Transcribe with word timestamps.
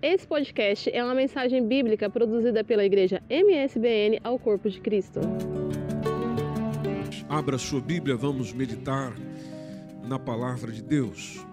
Esse 0.00 0.24
podcast 0.28 0.88
é 0.94 1.02
uma 1.02 1.14
mensagem 1.14 1.66
bíblica 1.66 2.08
produzida 2.08 2.62
pela 2.62 2.84
igreja 2.84 3.20
MSBN 3.28 4.20
ao 4.22 4.38
Corpo 4.38 4.70
de 4.70 4.80
Cristo. 4.80 5.18
Abra 7.28 7.58
sua 7.58 7.80
Bíblia, 7.80 8.14
vamos 8.14 8.52
meditar 8.52 9.12
na 10.06 10.16
palavra 10.16 10.70
de 10.70 10.82
Deus. 10.82 11.44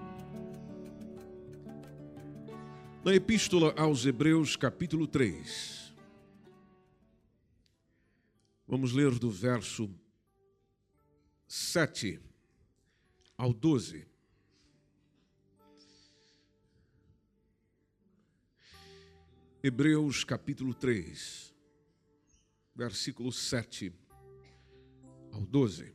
Na 3.04 3.16
Epístola 3.16 3.74
aos 3.76 4.06
Hebreus, 4.06 4.56
capítulo 4.56 5.08
3. 5.08 5.92
Vamos 8.68 8.94
ler 8.94 9.18
do 9.18 9.32
verso 9.32 9.90
7 11.48 12.20
ao 13.36 13.52
12. 13.52 14.15
Hebreus 19.68 20.24
capítulo 20.24 20.76
3, 20.76 21.52
versículo 22.76 23.32
7 23.32 23.92
ao 25.32 25.42
12. 25.42 25.92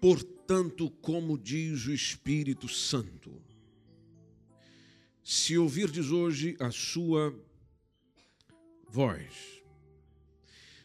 Portanto, 0.00 0.90
como 1.02 1.36
diz 1.36 1.84
o 1.84 1.92
Espírito 1.92 2.66
Santo, 2.66 3.30
se 5.22 5.58
ouvirdes 5.58 6.10
hoje 6.10 6.56
a 6.58 6.70
sua 6.70 7.38
vós, 8.90 9.62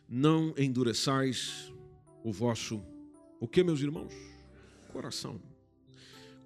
não 0.07 0.53
endureçais 0.57 1.73
o 2.23 2.31
vosso, 2.31 2.83
o 3.39 3.47
que, 3.47 3.63
meus 3.63 3.81
irmãos? 3.81 4.13
Coração. 4.91 5.41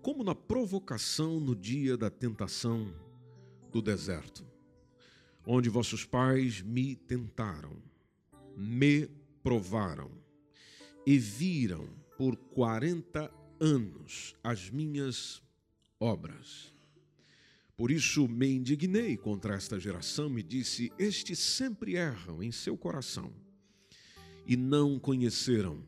Como 0.01 0.23
na 0.23 0.33
provocação 0.33 1.39
no 1.39 1.53
dia 1.53 1.97
da 1.97 2.09
tentação 2.09 2.93
do 3.71 3.81
deserto, 3.81 4.45
onde 5.45 5.67
vossos 5.67 6.05
pais 6.05 6.61
me 6.61 6.95
tentaram, 6.95 7.75
me 8.55 9.07
provaram 9.43 10.11
e 11.05 11.17
viram 11.17 11.89
por 12.17 12.37
quarenta 12.37 13.29
anos 13.59 14.33
as 14.41 14.69
minhas 14.69 15.41
obras. 15.99 16.73
Por 17.79 17.91
isso 17.91 18.27
me 18.27 18.45
indignei 18.45 19.15
contra 19.15 19.55
esta 19.55 19.79
geração 19.79 20.37
e 20.37 20.43
disse: 20.43 20.91
Estes 20.99 21.39
sempre 21.39 21.95
erram 21.95 22.43
em 22.43 22.51
seu 22.51 22.77
coração 22.77 23.31
e 24.45 24.57
não 24.57 24.99
conheceram 24.99 25.81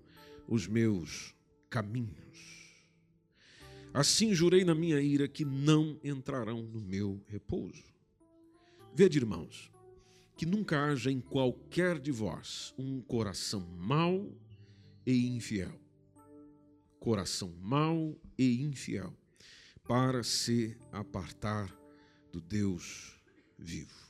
os 0.47 0.67
meus 0.67 1.35
caminhos. 1.69 2.85
Assim 3.93 4.33
jurei 4.33 4.63
na 4.63 4.73
minha 4.73 5.01
ira 5.01 5.27
que 5.27 5.43
não 5.43 5.99
entrarão 6.01 6.61
no 6.61 6.79
meu 6.79 7.21
repouso. 7.27 7.83
Vede, 8.95 9.17
irmãos, 9.17 9.69
que 10.37 10.45
nunca 10.45 10.85
haja 10.85 11.11
em 11.11 11.19
qualquer 11.19 11.99
de 11.99 12.09
vós 12.13 12.73
um 12.77 13.01
coração 13.01 13.67
mau 13.77 14.31
e 15.05 15.27
infiel. 15.27 15.77
Coração 17.01 17.53
mau 17.59 18.17
e 18.37 18.61
infiel, 18.63 19.13
para 19.83 20.23
se 20.23 20.77
apartar 20.89 21.80
do 22.31 22.39
Deus 22.39 23.15
vivo. 23.57 24.01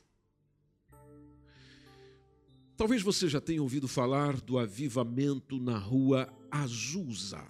Talvez 2.78 3.02
você 3.02 3.28
já 3.28 3.40
tenha 3.40 3.62
ouvido 3.62 3.88
falar 3.88 4.40
do 4.42 4.58
avivamento 4.58 5.60
na 5.60 5.78
rua 5.78 6.32
Azusa. 6.50 7.46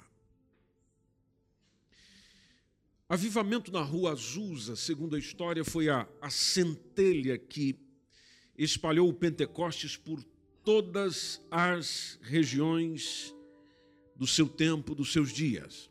Avivamento 3.08 3.72
na 3.72 3.82
rua 3.82 4.12
Azusa, 4.12 4.76
segundo 4.76 5.16
a 5.16 5.20
história, 5.20 5.64
foi 5.64 5.90
a, 5.90 6.08
a 6.22 6.30
centelha 6.30 7.38
que 7.38 7.80
espalhou 8.58 9.10
o 9.10 9.14
Pentecostes 9.14 9.98
por 9.98 10.24
todas 10.64 11.42
as 11.50 12.20
regiões 12.22 13.34
do 14.16 14.28
seu 14.28 14.48
tempo, 14.48 14.94
dos 14.94 15.12
seus 15.12 15.32
dias. 15.32 15.90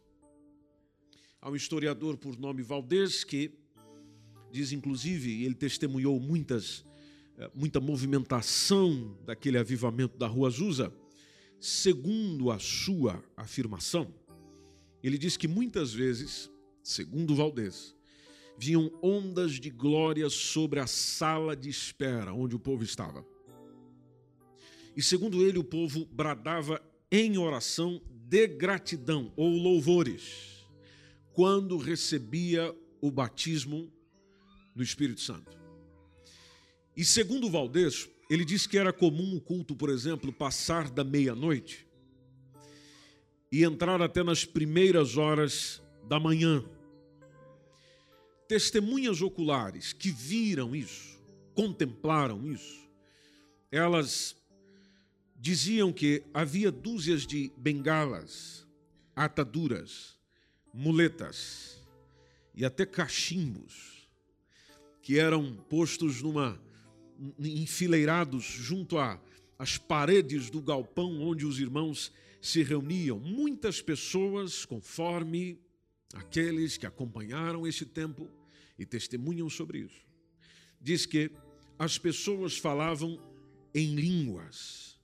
Há 1.41 1.51
um 1.51 1.57
historiador 1.57 2.17
por 2.17 2.39
nome 2.39 2.63
Valdez 2.63 3.25
que 3.25 3.60
diz 4.51 4.73
inclusive, 4.73 5.45
ele 5.45 5.55
testemunhou 5.55 6.19
muitas, 6.21 6.85
eh, 7.39 7.51
muita 7.55 7.81
movimentação 7.81 9.17
daquele 9.25 9.59
avivamento 9.59 10.17
da 10.19 10.27
Rua 10.27 10.49
Azusa, 10.49 10.93
segundo 11.59 12.51
a 12.51 12.59
sua 12.59 13.23
afirmação, 13.37 14.13
ele 15.03 15.17
diz 15.17 15.37
que 15.37 15.49
muitas 15.49 15.93
vezes, 15.93 16.51
segundo 16.83 17.35
Valdez, 17.35 17.95
vinham 18.59 18.91
ondas 19.03 19.53
de 19.53 19.71
glória 19.71 20.29
sobre 20.29 20.81
a 20.81 20.87
sala 20.87 21.57
de 21.57 21.71
espera 21.71 22.33
onde 22.33 22.55
o 22.55 22.59
povo 22.59 22.85
estava. 22.85 23.25
E 24.95 25.03
segundo 25.03 25.47
ele, 25.47 25.59
o 25.59 25.65
povo 25.65 26.05
bradava 26.07 26.83
em 27.11 27.39
oração 27.39 28.03
de 28.29 28.47
gratidão 28.47 29.33
ou 29.37 29.49
louvores 29.49 30.51
quando 31.33 31.79
recebia 31.79 32.75
o 33.01 33.11
batismo 33.11 33.91
no 34.75 34.83
Espírito 34.83 35.21
Santo. 35.21 35.59
E 36.97 37.05
segundo 37.05 37.51
Valdez, 37.51 38.09
ele 38.29 38.45
diz 38.45 38.67
que 38.67 38.79
era 38.79 38.93
comum 38.93 39.37
o 39.37 39.41
culto, 39.41 39.75
por 39.75 39.91
exemplo, 39.91 40.33
passar 40.33 40.91
da 40.91 41.03
meia-noite 41.03 41.87
e 43.51 43.65
entrar 43.65 44.01
até 44.01 44.23
nas 44.23 44.45
primeiras 44.45 45.17
horas 45.17 45.83
da 46.09 46.21
manhã. 46.21 46.65
Testemunhas 48.47 49.21
oculares 49.23 49.93
que 49.93 50.11
viram 50.11 50.75
isso, 50.75 51.19
contemplaram 51.55 52.47
isso, 52.47 52.89
elas 53.71 54.37
diziam 55.37 55.93
que 55.93 56.23
havia 56.35 56.71
dúzias 56.71 57.27
de 57.27 57.53
bengalas, 57.57 58.67
ataduras, 59.17 60.19
muletas 60.73 61.83
e 62.55 62.65
até 62.65 62.85
cachimbos 62.85 64.00
que 65.03 65.19
eram 65.19 65.55
postos 65.69 66.23
numa 66.23 66.61
enfileirados 67.39 68.45
junto 68.45 68.97
às 69.59 69.77
paredes 69.77 70.49
do 70.49 70.61
galpão 70.61 71.21
onde 71.21 71.45
os 71.45 71.59
irmãos 71.59 72.13
se 72.41 72.63
reuniam. 72.63 73.19
Muitas 73.19 73.83
pessoas, 73.83 74.65
conforme 74.65 75.59
aqueles 76.15 76.77
que 76.77 76.87
acompanharam 76.87 77.67
esse 77.67 77.85
tempo 77.85 78.29
e 78.79 78.87
testemunham 78.87 79.51
sobre 79.51 79.81
isso. 79.81 80.07
Diz 80.81 81.05
que 81.05 81.31
as 81.79 81.99
pessoas 81.99 82.57
falavam 82.57 83.21
em 83.75 83.95
línguas 83.95 84.99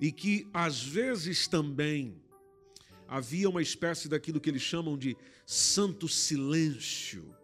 e 0.00 0.10
que 0.10 0.48
às 0.52 0.82
vezes 0.82 1.46
também 1.46 2.20
havia 3.06 3.48
uma 3.48 3.62
espécie 3.62 4.08
daquilo 4.08 4.40
que 4.40 4.50
eles 4.50 4.62
chamam 4.62 4.98
de 4.98 5.16
santo 5.46 6.08
silêncio 6.08 7.34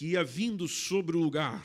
que 0.00 0.12
ia 0.12 0.24
vindo 0.24 0.66
sobre 0.66 1.14
o 1.14 1.20
lugar. 1.20 1.62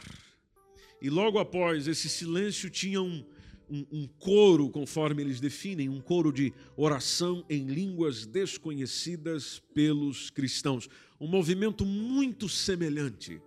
E 1.02 1.10
logo 1.10 1.40
após 1.40 1.88
esse 1.88 2.10
silêncio 2.10 2.70
tinha 2.70 3.02
um, 3.02 3.24
um, 3.70 3.86
um, 3.90 4.08
coro, 4.20 4.70
conforme 4.70 5.24
eles 5.24 5.40
definem, 5.40 5.88
um 5.88 6.02
coro 6.02 6.34
de 6.34 6.54
oração 6.76 7.46
em 7.50 7.66
línguas 7.66 8.26
desconhecidas 8.26 9.64
pelos 9.74 10.30
cristãos. 10.30 10.90
Um 11.18 11.30
movimento 11.30 11.86
muito 11.86 12.50
semelhante 12.50 13.42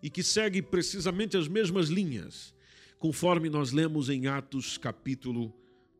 e 0.00 0.08
que 0.08 0.22
segue 0.22 0.62
precisamente 0.62 1.36
as 1.36 1.48
mesmas 1.48 1.88
linhas, 1.88 2.54
conforme 3.00 3.50
nós 3.50 3.72
lemos 3.72 4.08
em 4.08 4.28
Atos 4.28 4.78
capítulo 4.78 5.52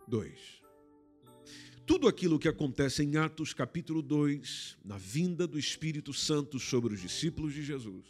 2 0.06 0.57
tudo 1.88 2.06
aquilo 2.06 2.38
que 2.38 2.49
acontece 2.49 3.02
em 3.02 3.17
Atos 3.17 3.55
capítulo 3.55 4.02
2, 4.02 4.76
na 4.85 4.99
vinda 4.99 5.46
do 5.46 5.58
Espírito 5.58 6.12
Santo 6.12 6.61
sobre 6.61 6.93
os 6.93 7.00
discípulos 7.00 7.55
de 7.55 7.62
Jesus. 7.62 8.05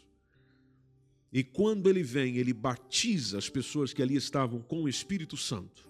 E 1.32 1.44
quando 1.44 1.88
ele 1.88 2.02
vem, 2.02 2.38
ele 2.38 2.52
batiza 2.52 3.38
as 3.38 3.48
pessoas 3.48 3.92
que 3.92 4.02
ali 4.02 4.16
estavam 4.16 4.60
com 4.60 4.82
o 4.82 4.88
Espírito 4.88 5.36
Santo. 5.36 5.88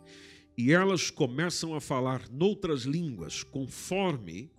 E 0.54 0.70
elas 0.70 1.08
começam 1.08 1.74
a 1.74 1.80
falar 1.80 2.28
noutras 2.30 2.82
línguas, 2.82 3.42
conforme 3.42 4.50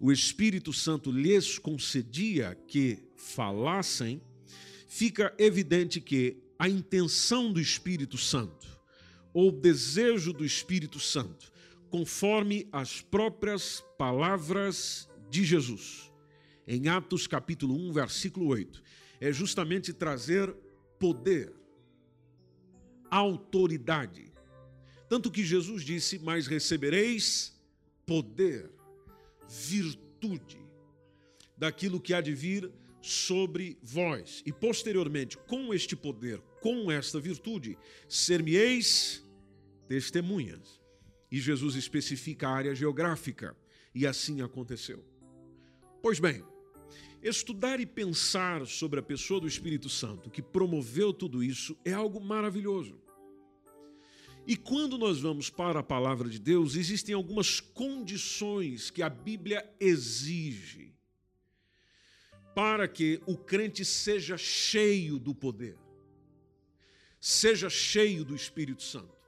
o 0.00 0.10
Espírito 0.10 0.72
Santo 0.72 1.12
lhes 1.12 1.60
concedia 1.60 2.58
que 2.66 2.98
falassem, 3.14 4.20
fica 4.88 5.32
evidente 5.38 6.00
que 6.00 6.36
a 6.58 6.68
intenção 6.68 7.52
do 7.52 7.60
Espírito 7.60 8.18
Santo, 8.18 8.66
ou 9.32 9.50
o 9.50 9.52
desejo 9.52 10.32
do 10.32 10.44
Espírito 10.44 10.98
Santo, 10.98 11.52
conforme 11.92 12.66
as 12.72 13.02
próprias 13.02 13.84
palavras 13.98 15.06
de 15.28 15.44
Jesus. 15.44 16.10
Em 16.66 16.88
Atos 16.88 17.26
capítulo 17.26 17.74
1, 17.74 17.92
versículo 17.92 18.46
8, 18.46 18.82
é 19.20 19.30
justamente 19.30 19.92
trazer 19.92 20.50
poder, 20.98 21.52
autoridade. 23.10 24.32
Tanto 25.06 25.30
que 25.30 25.44
Jesus 25.44 25.84
disse: 25.84 26.18
Mas 26.18 26.46
recebereis 26.46 27.54
poder, 28.06 28.70
virtude, 29.46 30.58
daquilo 31.58 32.00
que 32.00 32.14
há 32.14 32.22
de 32.22 32.32
vir 32.32 32.72
sobre 33.02 33.76
vós. 33.82 34.42
E 34.46 34.52
posteriormente, 34.52 35.36
com 35.36 35.74
este 35.74 35.94
poder, 35.94 36.40
com 36.62 36.90
esta 36.90 37.20
virtude, 37.20 37.76
ser-me-eis 38.08 39.22
testemunhas. 39.86 40.81
E 41.32 41.40
Jesus 41.40 41.76
especifica 41.76 42.46
a 42.46 42.52
área 42.52 42.74
geográfica, 42.74 43.56
e 43.94 44.06
assim 44.06 44.42
aconteceu. 44.42 45.02
Pois 46.02 46.20
bem, 46.20 46.44
estudar 47.22 47.80
e 47.80 47.86
pensar 47.86 48.66
sobre 48.66 49.00
a 49.00 49.02
pessoa 49.02 49.40
do 49.40 49.48
Espírito 49.48 49.88
Santo 49.88 50.30
que 50.30 50.42
promoveu 50.42 51.10
tudo 51.10 51.42
isso 51.42 51.74
é 51.86 51.92
algo 51.94 52.20
maravilhoso. 52.20 53.00
E 54.46 54.56
quando 54.56 54.98
nós 54.98 55.20
vamos 55.20 55.48
para 55.48 55.80
a 55.80 55.82
palavra 55.82 56.28
de 56.28 56.38
Deus, 56.38 56.76
existem 56.76 57.14
algumas 57.14 57.60
condições 57.60 58.90
que 58.90 59.02
a 59.02 59.08
Bíblia 59.08 59.66
exige 59.80 60.94
para 62.54 62.86
que 62.86 63.22
o 63.24 63.38
crente 63.38 63.86
seja 63.86 64.36
cheio 64.36 65.18
do 65.18 65.34
poder, 65.34 65.78
seja 67.18 67.70
cheio 67.70 68.22
do 68.22 68.34
Espírito 68.34 68.82
Santo. 68.82 69.21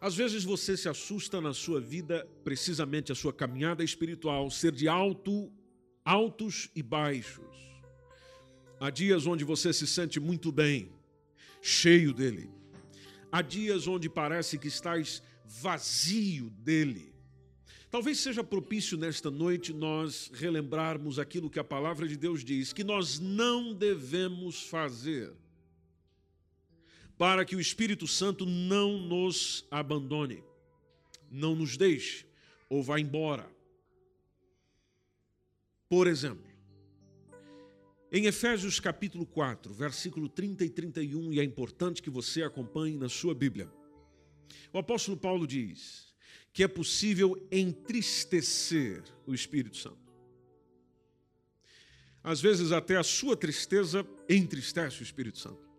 Às 0.00 0.14
vezes 0.14 0.44
você 0.44 0.76
se 0.78 0.88
assusta 0.88 1.42
na 1.42 1.52
sua 1.52 1.78
vida, 1.78 2.26
precisamente 2.42 3.12
a 3.12 3.14
sua 3.14 3.34
caminhada 3.34 3.84
espiritual, 3.84 4.50
ser 4.50 4.72
de 4.72 4.88
alto, 4.88 5.52
altos 6.02 6.70
e 6.74 6.82
baixos. 6.82 7.44
Há 8.80 8.88
dias 8.88 9.26
onde 9.26 9.44
você 9.44 9.74
se 9.74 9.86
sente 9.86 10.18
muito 10.18 10.50
bem, 10.50 10.90
cheio 11.60 12.14
dele. 12.14 12.50
Há 13.30 13.42
dias 13.42 13.86
onde 13.86 14.08
parece 14.08 14.58
que 14.58 14.68
estás 14.68 15.22
vazio 15.44 16.48
dele. 16.48 17.12
Talvez 17.90 18.20
seja 18.20 18.42
propício 18.42 18.96
nesta 18.96 19.30
noite 19.30 19.72
nós 19.72 20.30
relembrarmos 20.32 21.18
aquilo 21.18 21.50
que 21.50 21.58
a 21.58 21.64
palavra 21.64 22.08
de 22.08 22.16
Deus 22.16 22.42
diz, 22.42 22.72
que 22.72 22.84
nós 22.84 23.18
não 23.18 23.74
devemos 23.74 24.62
fazer 24.62 25.34
para 27.20 27.44
que 27.44 27.54
o 27.54 27.60
Espírito 27.60 28.08
Santo 28.08 28.46
não 28.46 28.96
nos 28.96 29.66
abandone, 29.70 30.42
não 31.30 31.54
nos 31.54 31.76
deixe 31.76 32.24
ou 32.66 32.82
vá 32.82 32.98
embora. 32.98 33.46
Por 35.86 36.06
exemplo, 36.06 36.50
em 38.10 38.24
Efésios 38.24 38.80
capítulo 38.80 39.26
4, 39.26 39.70
versículo 39.74 40.30
30 40.30 40.64
e 40.64 40.70
31, 40.70 41.34
e 41.34 41.40
é 41.40 41.44
importante 41.44 42.00
que 42.00 42.08
você 42.08 42.42
acompanhe 42.42 42.96
na 42.96 43.10
sua 43.10 43.34
Bíblia. 43.34 43.70
O 44.72 44.78
apóstolo 44.78 45.14
Paulo 45.14 45.46
diz: 45.46 46.14
que 46.54 46.64
é 46.64 46.68
possível 46.68 47.36
entristecer 47.52 49.04
o 49.26 49.34
Espírito 49.34 49.76
Santo. 49.76 50.10
Às 52.24 52.40
vezes, 52.40 52.72
até 52.72 52.96
a 52.96 53.02
sua 53.02 53.36
tristeza 53.36 54.06
entristece 54.26 55.02
o 55.02 55.02
Espírito 55.02 55.38
Santo. 55.38 55.69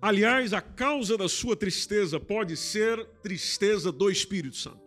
Aliás, 0.00 0.52
a 0.52 0.60
causa 0.60 1.16
da 1.16 1.28
sua 1.28 1.56
tristeza 1.56 2.20
pode 2.20 2.56
ser 2.56 3.04
tristeza 3.22 3.90
do 3.90 4.10
Espírito 4.10 4.56
Santo. 4.56 4.84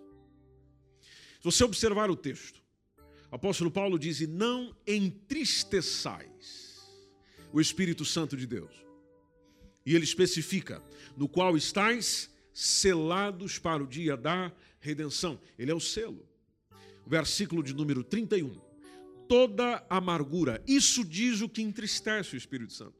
Se 1.39 1.43
você 1.43 1.63
observar 1.63 2.11
o 2.11 2.15
texto, 2.15 2.61
o 3.31 3.35
apóstolo 3.35 3.71
Paulo 3.71 3.97
diz: 3.97 4.19
não 4.27 4.75
entristeçais 4.85 6.79
o 7.51 7.59
Espírito 7.59 8.05
Santo 8.05 8.37
de 8.37 8.45
Deus. 8.45 8.71
E 9.85 9.95
ele 9.95 10.03
especifica: 10.03 10.83
No 11.17 11.27
qual 11.27 11.57
estáis 11.57 12.29
selados 12.53 13.57
para 13.57 13.81
o 13.81 13.87
dia 13.87 14.17
da 14.17 14.51
redenção. 14.79 15.39
Ele 15.57 15.71
é 15.71 15.75
o 15.75 15.79
selo. 15.79 16.27
Versículo 17.07 17.63
de 17.63 17.73
número 17.73 18.03
31. 18.03 18.59
Toda 19.27 19.85
amargura, 19.89 20.61
isso 20.67 21.05
diz 21.05 21.41
o 21.41 21.47
que 21.47 21.61
entristece 21.61 22.35
o 22.35 22.37
Espírito 22.37 22.73
Santo. 22.73 22.98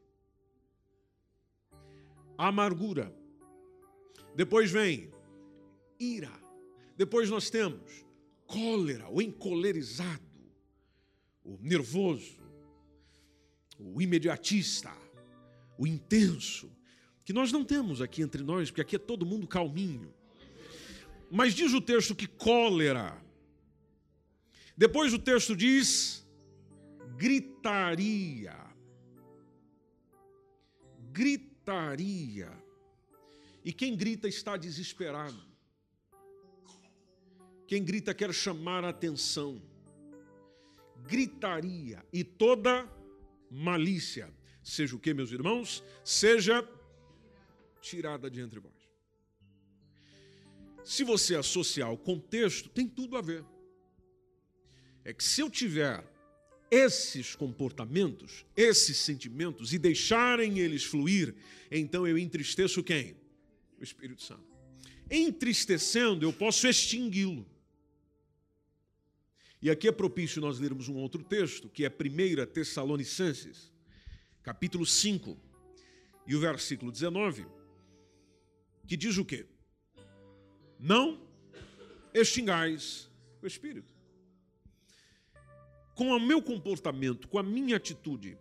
Amargura. 2.40 3.14
Depois 4.34 4.72
vem 4.72 5.12
ira. 6.00 6.32
Depois 6.96 7.30
nós 7.30 7.50
temos 7.50 8.06
cólera, 8.48 9.10
o 9.10 9.22
encolerizado, 9.22 10.24
o 11.44 11.58
nervoso, 11.62 12.42
o 13.78 14.02
imediatista, 14.02 14.96
o 15.78 15.86
intenso, 15.86 16.72
que 17.26 17.34
nós 17.34 17.52
não 17.52 17.66
temos 17.66 18.02
aqui 18.02 18.22
entre 18.22 18.42
nós, 18.42 18.72
porque 18.72 18.82
aqui 18.82 18.96
é 18.96 19.00
todo 19.00 19.26
mundo 19.26 19.46
calminho. 19.46 20.14
Mas 21.30 21.54
diz 21.54 21.74
o 21.74 21.82
texto 21.82 22.16
que 22.16 22.26
cólera. 22.26 23.22
Depois 24.78 25.14
o 25.14 25.20
texto 25.20 25.58
diz 25.58 26.26
gritaria. 27.18 28.56
Gritaria. 31.12 31.49
E 33.64 33.74
quem 33.74 33.96
grita 33.96 34.28
está 34.28 34.58
desesperado. 34.58 35.40
Quem 37.68 37.84
grita 37.84 38.14
quer 38.14 38.34
chamar 38.34 38.84
a 38.84 38.90
atenção. 38.90 39.62
Gritaria 41.06 42.06
e 42.12 42.24
toda 42.24 42.88
malícia, 43.50 44.34
seja 44.64 44.96
o 44.96 45.00
que, 45.00 45.14
meus 45.14 45.32
irmãos? 45.32 45.84
Seja 46.04 46.68
tirada 47.82 48.30
de 48.30 48.42
entre 48.42 48.60
vós. 48.60 48.74
Se 50.84 51.04
você 51.04 51.36
associar 51.36 51.92
o 51.92 51.98
contexto, 51.98 52.70
tem 52.70 52.88
tudo 52.88 53.18
a 53.18 53.22
ver. 53.22 53.46
É 55.04 55.14
que 55.14 55.24
se 55.24 55.42
eu 55.42 55.50
tiver 55.50 56.04
esses 56.72 57.36
comportamentos, 57.36 58.46
esses 58.56 58.98
sentimentos 58.98 59.74
e 59.74 59.78
deixarem 59.78 60.60
eles 60.60 60.84
fluir, 60.84 61.36
então 61.72 62.08
eu 62.08 62.18
entristeço 62.18 62.84
quem? 62.84 63.16
O 63.80 63.84
Espírito 63.84 64.22
Santo. 64.22 64.44
Entristecendo, 65.10 66.26
eu 66.26 66.34
posso 66.34 66.68
extingui-lo. 66.68 67.46
E 69.62 69.70
aqui 69.70 69.88
é 69.88 69.92
propício 69.92 70.42
nós 70.42 70.60
lermos 70.60 70.88
um 70.88 70.96
outro 70.96 71.24
texto, 71.24 71.68
que 71.70 71.84
é 71.84 71.90
1 71.90 72.46
Tessalonicenses, 72.52 73.72
capítulo 74.44 74.86
5, 74.86 75.38
e 76.28 76.36
o 76.36 76.40
versículo 76.40 76.92
19 76.92 77.46
que 78.90 78.98
diz 78.98 79.18
o 79.18 79.24
quê? 79.24 79.46
Não 80.80 81.22
extingais 82.12 83.08
o 83.40 83.46
espírito. 83.46 83.94
Com 86.00 86.12
o 86.12 86.18
meu 86.18 86.42
comportamento, 86.42 87.28
com 87.28 87.38
a 87.38 87.44
minha 87.44 87.76
atitude, 87.76 88.38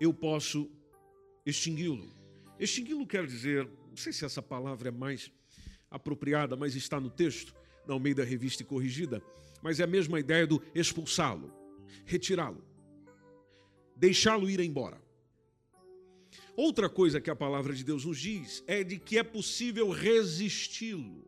eu 0.00 0.12
posso 0.12 0.68
extingui-lo. 1.46 2.12
Extingui-lo 2.58 3.06
quer 3.06 3.24
dizer, 3.24 3.70
não 3.88 3.96
sei 3.96 4.12
se 4.12 4.24
essa 4.24 4.42
palavra 4.42 4.88
é 4.88 4.90
mais 4.90 5.30
apropriada, 5.88 6.56
mas 6.56 6.74
está 6.74 6.98
no 6.98 7.08
texto, 7.08 7.54
na 7.86 7.96
meio 8.00 8.16
da 8.16 8.24
revista 8.24 8.64
e 8.64 8.66
corrigida, 8.66 9.22
mas 9.62 9.78
é 9.78 9.84
a 9.84 9.86
mesma 9.86 10.18
ideia 10.18 10.44
do 10.44 10.60
expulsá-lo, 10.74 11.54
retirá-lo, 12.04 12.64
deixá-lo 13.94 14.50
ir 14.50 14.58
embora. 14.58 15.00
Outra 16.56 16.88
coisa 16.88 17.20
que 17.20 17.30
a 17.30 17.36
palavra 17.36 17.74
de 17.74 17.84
Deus 17.84 18.04
nos 18.04 18.18
diz 18.18 18.64
é 18.66 18.82
de 18.82 18.98
que 18.98 19.18
é 19.18 19.22
possível 19.22 19.88
resisti-lo. 19.90 21.27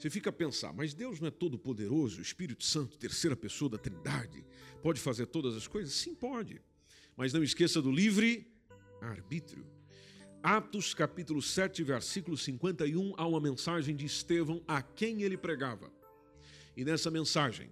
Você 0.00 0.08
fica 0.08 0.30
a 0.30 0.32
pensar, 0.32 0.72
mas 0.72 0.94
Deus 0.94 1.20
não 1.20 1.28
é 1.28 1.30
todo 1.30 1.58
poderoso, 1.58 2.20
o 2.20 2.22
Espírito 2.22 2.64
Santo, 2.64 2.96
terceira 2.96 3.36
pessoa 3.36 3.68
da 3.68 3.76
Trindade, 3.76 4.42
pode 4.82 4.98
fazer 4.98 5.26
todas 5.26 5.54
as 5.54 5.68
coisas? 5.68 5.92
Sim, 5.92 6.14
pode. 6.14 6.58
Mas 7.14 7.34
não 7.34 7.42
esqueça 7.42 7.82
do 7.82 7.92
livre 7.92 8.50
arbítrio. 8.98 9.66
Atos 10.42 10.94
capítulo 10.94 11.42
7, 11.42 11.84
versículo 11.84 12.34
51, 12.34 13.12
há 13.14 13.26
uma 13.26 13.42
mensagem 13.42 13.94
de 13.94 14.06
Estevão 14.06 14.64
a 14.66 14.80
quem 14.80 15.20
ele 15.20 15.36
pregava. 15.36 15.92
E 16.74 16.82
nessa 16.82 17.10
mensagem, 17.10 17.70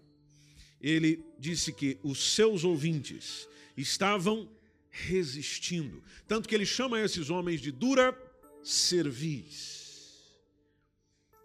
ele 0.82 1.24
disse 1.38 1.72
que 1.72 1.98
os 2.02 2.34
seus 2.34 2.62
ouvintes 2.62 3.48
estavam 3.74 4.50
resistindo. 4.90 6.02
Tanto 6.26 6.46
que 6.46 6.54
ele 6.54 6.66
chama 6.66 7.00
esses 7.00 7.30
homens 7.30 7.62
de 7.62 7.72
dura 7.72 8.14
cerviz. 8.62 9.77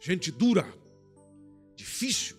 Gente 0.06 0.34
dura, 0.34 0.68
difícil. 1.78 2.36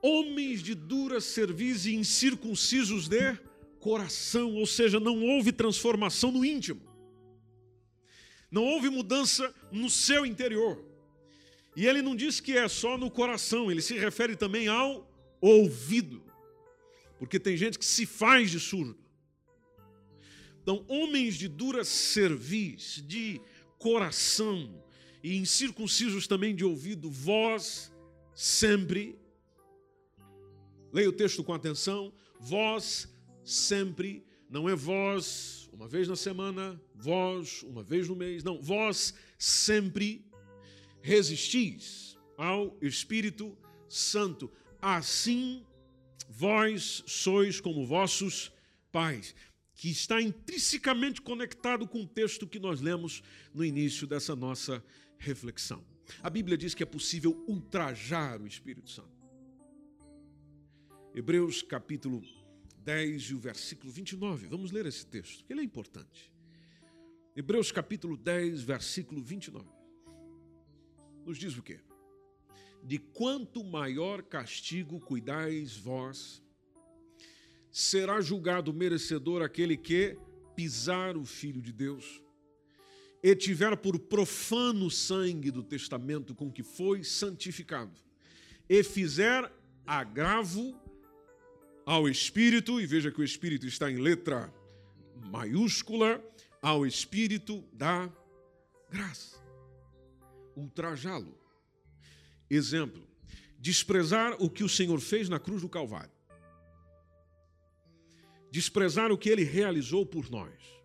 Homens 0.00 0.62
de 0.62 0.72
dura 0.72 1.20
cerviz 1.20 1.84
e 1.84 1.96
incircuncisos 1.96 3.08
de 3.08 3.36
coração, 3.80 4.54
ou 4.54 4.66
seja, 4.66 5.00
não 5.00 5.20
houve 5.20 5.50
transformação 5.50 6.30
no 6.30 6.44
íntimo. 6.44 6.80
Não 8.48 8.62
houve 8.62 8.88
mudança 8.88 9.52
no 9.72 9.90
seu 9.90 10.24
interior. 10.24 10.80
E 11.74 11.88
ele 11.88 12.00
não 12.00 12.14
diz 12.14 12.38
que 12.38 12.56
é 12.56 12.68
só 12.68 12.96
no 12.96 13.10
coração, 13.10 13.68
ele 13.68 13.82
se 13.82 13.98
refere 13.98 14.36
também 14.36 14.68
ao 14.68 15.10
ouvido. 15.40 16.22
Porque 17.18 17.40
tem 17.40 17.56
gente 17.56 17.80
que 17.80 17.84
se 17.84 18.06
faz 18.06 18.52
de 18.52 18.60
surdo. 18.60 18.96
Então, 20.62 20.84
homens 20.86 21.34
de 21.34 21.48
dura 21.48 21.84
cerviz, 21.84 23.02
de 23.04 23.40
coração 23.76 24.85
e 25.26 25.36
incircuncisos 25.38 26.28
também 26.28 26.54
de 26.54 26.64
ouvido, 26.64 27.10
vós 27.10 27.92
sempre, 28.32 29.18
leia 30.92 31.08
o 31.08 31.12
texto 31.12 31.42
com 31.42 31.52
atenção, 31.52 32.12
vós 32.38 33.12
sempre, 33.42 34.24
não 34.48 34.68
é 34.68 34.76
vós 34.76 35.68
uma 35.72 35.88
vez 35.88 36.06
na 36.06 36.14
semana, 36.14 36.80
vós 36.94 37.64
uma 37.64 37.82
vez 37.82 38.08
no 38.08 38.14
mês, 38.14 38.44
não, 38.44 38.62
vós 38.62 39.14
sempre 39.36 40.24
resistis 41.02 42.16
ao 42.38 42.78
Espírito 42.80 43.58
Santo. 43.88 44.48
Assim 44.80 45.66
vós 46.28 47.02
sois 47.04 47.60
como 47.60 47.84
vossos 47.84 48.52
pais, 48.92 49.34
que 49.74 49.90
está 49.90 50.22
intrinsecamente 50.22 51.20
conectado 51.20 51.88
com 51.88 52.02
o 52.02 52.06
texto 52.06 52.46
que 52.46 52.60
nós 52.60 52.80
lemos 52.80 53.24
no 53.52 53.64
início 53.64 54.06
dessa 54.06 54.36
nossa 54.36 54.84
reflexão. 55.18 55.84
A 56.22 56.30
Bíblia 56.30 56.56
diz 56.56 56.74
que 56.74 56.82
é 56.82 56.86
possível 56.86 57.44
ultrajar 57.48 58.40
o 58.40 58.46
Espírito 58.46 58.90
Santo. 58.90 59.16
Hebreus 61.14 61.62
capítulo 61.62 62.22
10 62.84 63.22
e 63.22 63.34
o 63.34 63.38
versículo 63.38 63.90
29. 63.90 64.46
Vamos 64.46 64.70
ler 64.70 64.86
esse 64.86 65.06
texto, 65.06 65.44
que 65.44 65.52
ele 65.52 65.60
é 65.60 65.64
importante. 65.64 66.32
Hebreus 67.34 67.72
capítulo 67.72 68.16
10, 68.16 68.62
versículo 68.62 69.22
29. 69.22 69.66
Nos 71.24 71.36
diz 71.36 71.56
o 71.56 71.62
quê? 71.62 71.80
De 72.82 72.98
quanto 72.98 73.64
maior 73.64 74.22
castigo 74.22 75.00
cuidais 75.00 75.76
vós, 75.76 76.42
será 77.70 78.20
julgado 78.20 78.72
merecedor 78.72 79.42
aquele 79.42 79.76
que 79.76 80.16
pisar 80.54 81.16
o 81.16 81.24
Filho 81.24 81.60
de 81.60 81.72
Deus 81.72 82.22
e 83.26 83.34
tiver 83.34 83.76
por 83.76 83.98
profano 83.98 84.88
sangue 84.88 85.50
do 85.50 85.60
testamento 85.60 86.32
com 86.32 86.48
que 86.48 86.62
foi 86.62 87.02
santificado, 87.02 87.98
e 88.68 88.84
fizer 88.84 89.52
agravo 89.84 90.80
ao 91.84 92.08
Espírito, 92.08 92.80
e 92.80 92.86
veja 92.86 93.10
que 93.10 93.20
o 93.20 93.24
Espírito 93.24 93.66
está 93.66 93.90
em 93.90 93.96
letra 93.96 94.54
maiúscula, 95.28 96.24
ao 96.62 96.86
Espírito 96.86 97.64
da 97.72 98.08
graça. 98.88 99.42
Ultrajá-lo. 100.54 101.36
Exemplo: 102.48 103.04
desprezar 103.58 104.36
o 104.38 104.48
que 104.48 104.62
o 104.62 104.68
Senhor 104.68 105.00
fez 105.00 105.28
na 105.28 105.40
cruz 105.40 105.62
do 105.62 105.68
Calvário. 105.68 106.14
Desprezar 108.52 109.10
o 109.10 109.18
que 109.18 109.28
ele 109.28 109.42
realizou 109.42 110.06
por 110.06 110.30
nós 110.30 110.75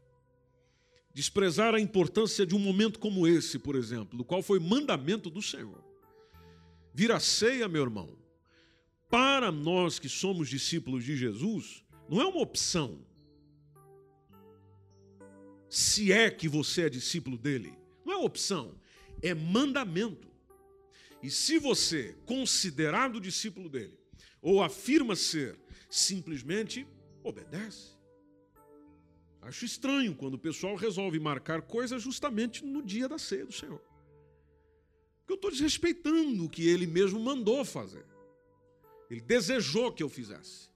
desprezar 1.13 1.75
a 1.75 1.79
importância 1.79 2.45
de 2.45 2.55
um 2.55 2.59
momento 2.59 2.99
como 2.99 3.27
esse, 3.27 3.59
por 3.59 3.75
exemplo, 3.75 4.17
do 4.17 4.23
qual 4.23 4.41
foi 4.41 4.59
mandamento 4.59 5.29
do 5.29 5.41
Senhor. 5.41 5.83
Vir 6.93 7.11
a 7.11 7.19
ceia, 7.19 7.67
meu 7.67 7.83
irmão, 7.83 8.17
para 9.09 9.51
nós 9.51 9.99
que 9.99 10.07
somos 10.07 10.49
discípulos 10.49 11.03
de 11.03 11.17
Jesus, 11.17 11.83
não 12.09 12.21
é 12.21 12.25
uma 12.25 12.41
opção. 12.41 13.05
Se 15.69 16.11
é 16.11 16.29
que 16.29 16.47
você 16.47 16.83
é 16.83 16.89
discípulo 16.89 17.37
dele, 17.37 17.73
não 18.05 18.13
é 18.13 18.17
opção, 18.17 18.75
é 19.21 19.33
mandamento. 19.33 20.29
E 21.21 21.29
se 21.29 21.57
você, 21.57 22.17
considerado 22.25 23.21
discípulo 23.21 23.69
dele, 23.69 23.97
ou 24.41 24.63
afirma 24.63 25.15
ser, 25.15 25.57
simplesmente 25.89 26.87
obedece. 27.23 28.00
Acho 29.41 29.65
estranho 29.65 30.15
quando 30.15 30.35
o 30.35 30.39
pessoal 30.39 30.75
resolve 30.75 31.19
marcar 31.19 31.63
coisas 31.63 32.01
justamente 32.01 32.63
no 32.63 32.83
dia 32.83 33.09
da 33.09 33.17
ceia 33.17 33.45
do 33.45 33.51
Senhor. 33.51 33.81
Porque 35.19 35.33
eu 35.33 35.35
estou 35.35 35.51
desrespeitando 35.51 36.45
o 36.45 36.49
que 36.49 36.67
ele 36.67 36.85
mesmo 36.85 37.19
mandou 37.19 37.65
fazer. 37.65 38.05
Ele 39.09 39.21
desejou 39.21 39.91
que 39.91 40.03
eu 40.03 40.09
fizesse. 40.09 40.69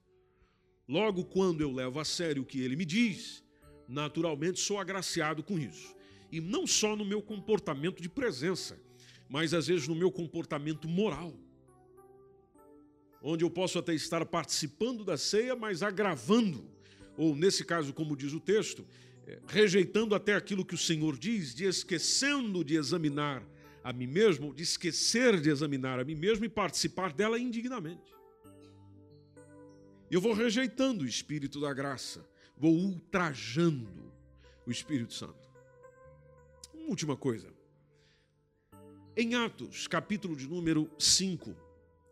Logo, 0.88 1.26
quando 1.26 1.62
eu 1.62 1.72
levo 1.72 2.00
a 2.00 2.06
sério 2.06 2.42
o 2.42 2.46
que 2.46 2.60
ele 2.60 2.76
me 2.76 2.86
diz, 2.86 3.44
naturalmente 3.88 4.60
sou 4.60 4.80
agraciado 4.80 5.44
com 5.44 5.60
isso. 5.60 5.96
E 6.32 6.42
não 6.42 6.66
só 6.66 6.96
no 6.96 7.06
meu 7.06 7.22
comportamento 7.22 8.02
de 8.02 8.10
presença, 8.10 8.80
mas 9.30 9.54
às 9.54 9.68
vezes 9.68 9.88
no 9.88 9.96
meu 9.96 10.12
comportamento 10.12 10.88
moral. 10.88 11.34
Onde 13.22 13.44
eu 13.44 13.50
posso 13.50 13.80
até 13.80 13.94
estar 13.94 14.26
participando 14.26 15.04
da 15.04 15.18
ceia, 15.18 15.56
mas 15.56 15.82
agravando 15.82 16.75
ou 17.18 17.36
nesse 17.36 17.64
caso, 17.64 17.94
como 17.94 18.16
diz 18.16 18.34
o 18.34 18.40
texto, 18.40 18.86
é, 19.28 19.40
rejeitando 19.48 20.14
até 20.14 20.36
aquilo 20.36 20.66
que 20.66 20.76
o 20.76 20.78
Senhor 20.78 21.18
diz, 21.18 21.54
de 21.54 21.66
esquecendo 21.66 22.64
de 22.64 22.76
examinar 22.76 23.44
a 23.84 23.94
mim 23.94 24.08
mesmo, 24.08 24.54
de 24.54 24.64
esquecer 24.64 25.40
de 25.40 25.50
examinar 25.50 26.00
a 26.00 26.04
mim 26.04 26.16
mesmo 26.16 26.44
e 26.44 26.50
participar 26.50 27.14
dela 27.14 27.40
indignamente. 27.40 28.14
Eu 30.10 30.20
vou 30.20 30.34
rejeitando 30.34 31.04
o 31.04 31.08
Espírito 31.08 31.60
da 31.60 31.74
graça, 31.74 32.28
vou 32.58 32.74
ultrajando 32.74 34.12
o 34.66 34.72
Espírito 34.72 35.14
Santo. 35.14 35.50
Uma 36.74 36.90
última 36.90 37.16
coisa. 37.16 37.54
Em 39.16 39.36
Atos, 39.36 39.88
capítulo 39.88 40.36
de 40.36 40.48
número 40.48 40.90
5, 40.98 41.56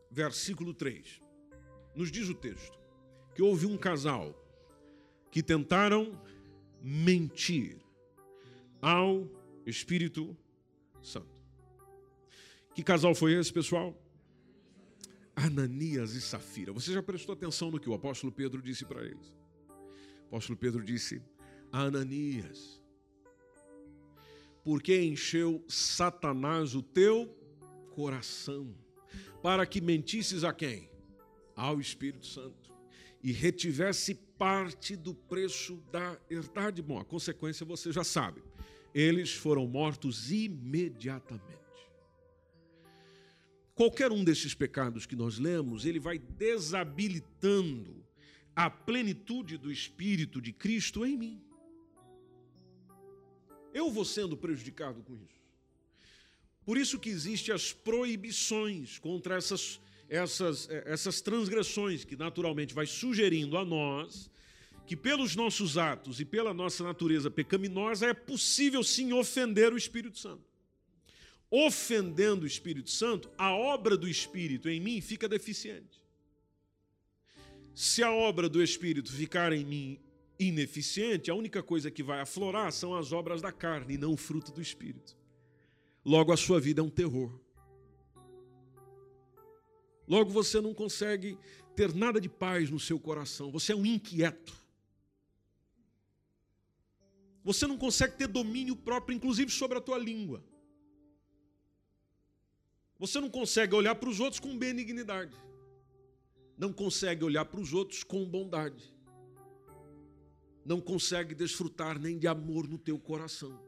versículo 0.10 0.74
3, 0.74 1.22
nos 1.96 2.12
diz 2.12 2.30
o 2.30 2.36
texto 2.36 2.80
que 3.34 3.42
houve 3.42 3.66
um 3.66 3.78
casal 3.78 4.43
que 5.34 5.42
tentaram 5.42 6.16
mentir 6.80 7.78
ao 8.80 9.28
Espírito 9.66 10.38
Santo. 11.02 11.34
Que 12.76 12.84
casal 12.84 13.16
foi 13.16 13.34
esse, 13.34 13.52
pessoal? 13.52 14.00
Ananias 15.36 16.14
e 16.14 16.22
Safira. 16.22 16.72
Você 16.72 16.94
já 16.94 17.02
prestou 17.02 17.34
atenção 17.34 17.72
no 17.72 17.80
que 17.80 17.90
o 17.90 17.96
apóstolo 17.96 18.32
Pedro 18.32 18.62
disse 18.62 18.86
para 18.86 19.04
eles? 19.04 19.34
O 20.22 20.28
apóstolo 20.28 20.56
Pedro 20.56 20.84
disse: 20.84 21.20
Ananias, 21.72 22.80
porque 24.64 25.02
encheu 25.02 25.66
Satanás 25.68 26.76
o 26.76 26.84
teu 26.84 27.36
coração, 27.90 28.72
para 29.42 29.66
que 29.66 29.82
mentisses 29.82 30.44
a 30.44 30.54
quem? 30.54 30.92
Ao 31.56 31.80
Espírito 31.80 32.28
Santo 32.28 32.72
e 33.24 33.32
retivesse 33.32 34.14
parte 34.44 34.98
do 34.98 35.14
preço 35.14 35.82
da 35.90 36.20
herdade. 36.30 36.82
Bom, 36.82 37.00
a 37.00 37.06
consequência 37.06 37.66
você 37.66 37.94
já 37.94 38.04
sabe. 38.04 38.44
Eles 38.94 39.32
foram 39.34 39.66
mortos 39.66 40.34
imediatamente. 40.34 41.48
Qualquer 43.74 44.12
um 44.12 44.22
desses 44.22 44.54
pecados 44.54 45.06
que 45.06 45.16
nós 45.16 45.40
lemos, 45.40 45.86
ele 45.86 45.98
vai 45.98 46.20
desabilitando 46.20 48.06
a 48.54 48.70
plenitude 48.70 49.58
do 49.58 49.72
Espírito 49.72 50.42
de 50.42 50.52
Cristo 50.52 51.06
em 51.06 51.16
mim. 51.16 51.42
Eu 53.74 53.90
vou 53.90 54.04
sendo 54.04 54.36
prejudicado 54.36 55.02
com 55.04 55.14
isso. 55.14 55.42
Por 56.66 56.78
isso 56.78 57.00
que 57.00 57.10
existem 57.10 57.56
as 57.56 57.72
proibições 57.72 59.00
contra 59.00 59.38
essas 59.38 59.80
essas, 60.10 60.70
é, 60.70 60.84
essas 60.86 61.22
transgressões 61.22 62.04
que 62.04 62.18
naturalmente 62.18 62.74
vai 62.74 62.86
sugerindo 62.86 63.58
a 63.58 63.64
nós 63.64 64.30
que 64.86 64.96
pelos 64.96 65.36
nossos 65.36 65.78
atos 65.78 66.20
e 66.20 66.26
pela 66.26 66.54
nossa 66.54 66.84
natureza 66.84 67.32
pecaminosa 67.32 68.08
é 68.08 68.14
possível 68.14 68.84
sim 68.84 69.14
ofender 69.14 69.72
o 69.74 69.78
Espírito 69.78 70.18
Santo. 70.18 70.44
Ofendendo 71.50 72.44
o 72.44 72.48
Espírito 72.48 72.90
Santo, 72.90 73.30
a 73.38 73.54
obra 73.54 73.96
do 73.96 74.08
Espírito 74.08 74.68
em 74.70 74.80
mim 74.80 75.00
fica 75.00 75.30
deficiente. 75.30 76.02
Se 77.74 78.04
a 78.04 78.12
obra 78.12 78.50
do 78.50 78.62
Espírito 78.62 79.12
ficar 79.12 79.54
em 79.54 79.64
mim 79.64 80.00
ineficiente, 80.38 81.32
a 81.32 81.36
única 81.36 81.64
coisa 81.64 81.90
que 81.90 82.04
vai 82.04 82.20
aflorar 82.20 82.72
são 82.72 82.96
as 82.96 83.12
obras 83.12 83.42
da 83.42 83.52
carne 83.52 83.96
e 83.96 83.98
não 83.98 84.14
o 84.14 84.18
fruto 84.18 84.52
do 84.52 84.62
Espírito. 84.62 85.16
Logo, 86.04 86.32
a 86.32 86.38
sua 86.38 86.60
vida 86.60 86.82
é 86.82 86.84
um 86.84 86.90
terror. 86.90 87.40
Logo 90.08 90.30
você 90.32 90.60
não 90.60 90.74
consegue 90.74 91.38
ter 91.76 91.94
nada 91.94 92.20
de 92.20 92.28
paz 92.28 92.70
no 92.70 92.80
seu 92.80 93.00
coração, 93.00 93.52
você 93.52 93.72
é 93.72 93.76
um 93.76 93.86
inquieto. 93.86 94.63
Você 97.44 97.68
não 97.68 97.78
consegue 97.78 98.16
ter 98.18 98.28
domínio 98.28 98.76
próprio, 98.76 99.16
inclusive 99.16 99.52
sobre 99.52 99.78
a 99.78 99.82
tua 99.82 99.98
língua. 99.98 100.44
Você 102.98 103.20
não 103.20 103.30
consegue 103.30 103.76
olhar 103.76 103.96
para 103.96 104.10
os 104.10 104.20
outros 104.20 104.40
com 104.40 104.58
benignidade. 104.58 105.36
Não 106.58 106.72
consegue 106.72 107.24
olhar 107.26 107.44
para 107.46 107.60
os 107.60 107.74
outros 107.74 108.04
com 108.04 108.24
bondade. 108.26 108.94
Não 110.66 110.80
consegue 110.80 111.36
desfrutar 111.36 112.00
nem 112.00 112.18
de 112.18 112.28
amor 112.28 112.68
no 112.68 112.78
teu 112.78 112.98
coração. 112.98 113.60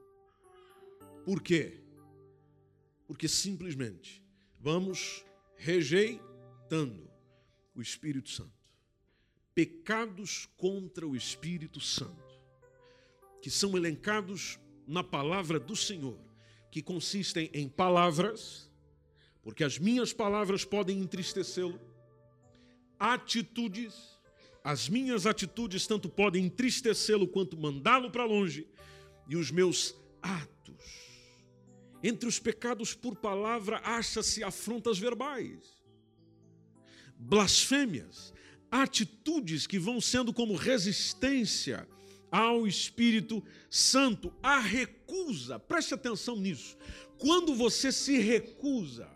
Por 1.25 1.41
quê? 1.41 1.83
Porque 3.05 3.27
simplesmente 3.27 4.23
vamos 4.59 5.25
rejeitando 5.57 7.09
o 7.75 7.81
Espírito 7.81 8.29
Santo. 8.29 8.53
pecados 9.53 10.47
contra 10.57 11.07
o 11.07 11.15
Espírito 11.15 11.79
Santo, 11.79 12.24
que 13.45 13.51
são 13.51 13.77
elencados 13.77 14.59
na 14.87 15.03
palavra 15.03 15.59
do 15.59 15.75
Senhor, 15.75 16.17
que 16.71 16.81
consistem 16.81 17.47
em 17.53 17.69
palavras, 17.69 18.67
porque 19.43 19.63
as 19.63 19.77
minhas 19.77 20.11
palavras 20.11 20.65
podem 20.65 20.99
entristecê-lo, 20.99 21.79
atitudes, 22.97 24.17
as 24.63 24.89
minhas 24.89 25.27
atitudes 25.27 25.85
tanto 25.85 26.09
podem 26.09 26.45
entristecê-lo 26.45 27.27
quanto 27.27 27.55
mandá-lo 27.55 28.09
para 28.09 28.25
longe, 28.25 28.67
e 29.29 29.35
os 29.35 29.51
meus 29.51 29.93
atos. 30.23 30.83
Entre 32.01 32.27
os 32.27 32.39
pecados 32.39 32.95
por 32.95 33.15
palavra, 33.15 33.79
acha-se 33.83 34.43
afrontas 34.43 34.97
verbais, 34.97 35.59
blasfêmias, 37.15 38.33
atitudes 38.71 39.67
que 39.67 39.77
vão 39.77 40.01
sendo 40.01 40.33
como 40.33 40.55
resistência 40.55 41.87
ao 42.35 42.67
Espírito 42.67 43.41
Santo, 43.69 44.33
a 44.43 44.59
recusa. 44.59 45.57
Preste 45.57 45.93
atenção 45.93 46.35
nisso. 46.35 46.77
Quando 47.17 47.55
você 47.55 47.93
se 47.93 48.17
recusa 48.17 49.09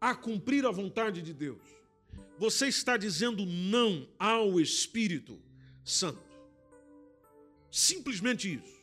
a 0.00 0.14
cumprir 0.14 0.64
a 0.64 0.70
vontade 0.70 1.20
de 1.20 1.34
Deus, 1.34 1.60
você 2.38 2.68
está 2.68 2.96
dizendo 2.96 3.44
não 3.44 4.08
ao 4.16 4.60
Espírito 4.60 5.42
Santo. 5.84 6.22
Simplesmente 7.68 8.54
isso. 8.54 8.80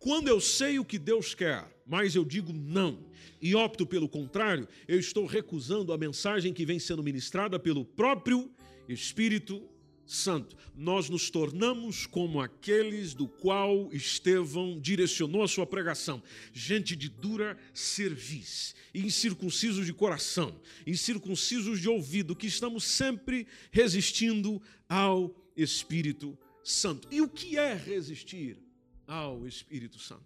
Quando 0.00 0.26
eu 0.26 0.40
sei 0.40 0.80
o 0.80 0.84
que 0.84 0.98
Deus 0.98 1.36
quer, 1.36 1.72
mas 1.86 2.16
eu 2.16 2.24
digo 2.24 2.52
não 2.52 2.98
e 3.40 3.54
opto 3.54 3.86
pelo 3.86 4.08
contrário, 4.08 4.66
eu 4.88 4.98
estou 4.98 5.24
recusando 5.24 5.92
a 5.92 5.98
mensagem 5.98 6.52
que 6.52 6.66
vem 6.66 6.80
sendo 6.80 7.00
ministrada 7.00 7.60
pelo 7.60 7.84
próprio 7.84 8.50
Espírito 8.88 9.75
Santo. 10.06 10.56
Nós 10.74 11.10
nos 11.10 11.28
tornamos 11.30 12.06
como 12.06 12.40
aqueles 12.40 13.12
do 13.12 13.26
qual 13.26 13.90
Estevão 13.92 14.78
direcionou 14.78 15.42
a 15.42 15.48
sua 15.48 15.66
pregação, 15.66 16.22
gente 16.52 16.94
de 16.94 17.08
dura 17.08 17.58
cerviz, 17.74 18.74
incircuncisos 18.94 19.84
de 19.84 19.92
coração, 19.92 20.58
incircuncisos 20.86 21.80
de 21.80 21.88
ouvido, 21.88 22.36
que 22.36 22.46
estamos 22.46 22.84
sempre 22.84 23.46
resistindo 23.70 24.62
ao 24.88 25.34
Espírito 25.56 26.38
Santo. 26.62 27.08
E 27.10 27.20
o 27.20 27.28
que 27.28 27.58
é 27.58 27.74
resistir 27.74 28.58
ao 29.06 29.46
Espírito 29.46 29.98
Santo? 29.98 30.24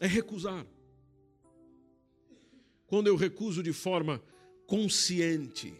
É 0.00 0.06
recusar. 0.06 0.66
Quando 2.86 3.06
eu 3.06 3.14
recuso 3.14 3.62
de 3.62 3.72
forma 3.72 4.20
consciente 4.66 5.74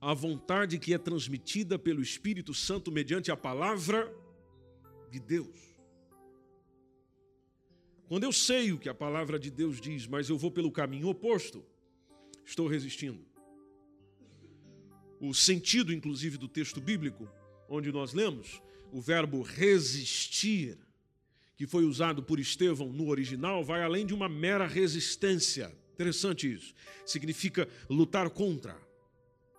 a 0.00 0.12
vontade 0.12 0.78
que 0.78 0.92
é 0.92 0.98
transmitida 0.98 1.78
pelo 1.78 2.02
Espírito 2.02 2.52
Santo 2.52 2.92
mediante 2.92 3.30
a 3.30 3.36
palavra 3.36 4.12
de 5.10 5.18
Deus. 5.18 5.76
Quando 8.08 8.24
eu 8.24 8.32
sei 8.32 8.72
o 8.72 8.78
que 8.78 8.88
a 8.88 8.94
palavra 8.94 9.38
de 9.38 9.50
Deus 9.50 9.80
diz, 9.80 10.06
mas 10.06 10.28
eu 10.28 10.38
vou 10.38 10.50
pelo 10.50 10.70
caminho 10.70 11.08
oposto, 11.08 11.64
estou 12.44 12.68
resistindo. 12.68 13.24
O 15.18 15.34
sentido, 15.34 15.92
inclusive, 15.92 16.36
do 16.36 16.46
texto 16.46 16.80
bíblico, 16.80 17.28
onde 17.68 17.90
nós 17.90 18.12
lemos, 18.12 18.62
o 18.92 19.00
verbo 19.00 19.42
resistir, 19.42 20.78
que 21.56 21.66
foi 21.66 21.84
usado 21.84 22.22
por 22.22 22.38
Estevão 22.38 22.92
no 22.92 23.08
original, 23.08 23.64
vai 23.64 23.82
além 23.82 24.06
de 24.06 24.14
uma 24.14 24.28
mera 24.28 24.66
resistência. 24.66 25.74
Interessante 25.94 26.52
isso. 26.52 26.74
Significa 27.04 27.66
lutar 27.88 28.28
contra, 28.30 28.78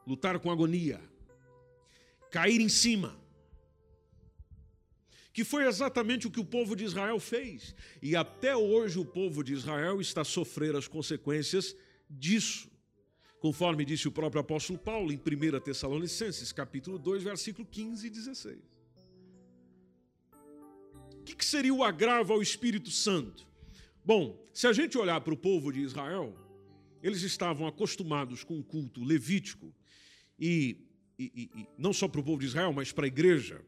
lutar 0.08 0.40
com 0.40 0.50
agonia, 0.50 1.02
cair 2.32 2.62
em 2.62 2.70
cima. 2.70 3.16
Que 5.34 5.44
foi 5.44 5.68
exatamente 5.68 6.26
o 6.26 6.32
que 6.32 6.40
o 6.40 6.46
povo 6.46 6.76
de 6.76 6.84
Israel 6.84 7.20
fez. 7.20 7.76
E 8.02 8.16
até 8.16 8.56
hoje 8.56 8.98
o 8.98 9.06
povo 9.06 9.44
de 9.44 9.54
Israel 9.54 10.02
está 10.02 10.22
a 10.22 10.26
sofrer 10.26 10.76
as 10.76 10.88
consequências 10.88 11.76
disso. 12.10 12.72
Conforme 13.40 13.86
disse 13.86 14.08
o 14.08 14.12
próprio 14.12 14.42
apóstolo 14.42 14.80
Paulo 14.80 15.12
em 15.12 15.18
1 15.18 15.60
Tessalonicenses, 15.60 16.52
capítulo 16.52 16.98
2, 16.98 17.22
versículo 17.22 17.68
15 17.68 18.08
e 18.08 18.10
16. 18.10 18.58
O 21.20 21.24
que 21.24 21.46
seria 21.46 21.74
o 21.74 21.84
agravo 21.84 22.34
ao 22.34 22.42
Espírito 22.42 22.90
Santo? 22.90 23.46
Bom, 24.04 24.44
se 24.54 24.66
a 24.66 24.74
gente 24.74 24.98
olhar 24.98 25.22
para 25.22 25.34
o 25.34 25.38
povo 25.38 25.72
de 25.72 25.82
Israel, 25.82 26.34
eles 27.04 27.22
estavam 27.22 27.68
acostumados 27.68 28.44
com 28.44 28.58
o 28.58 28.64
culto 28.64 29.04
levítico, 29.04 29.74
e, 30.40 30.78
e, 31.18 31.50
e 31.56 31.68
não 31.78 31.92
só 31.92 32.08
para 32.08 32.22
o 32.22 32.24
povo 32.24 32.40
de 32.40 32.46
Israel, 32.46 32.72
mas 32.72 32.92
para 32.92 33.06
a 33.06 33.08
igreja, 33.08 33.62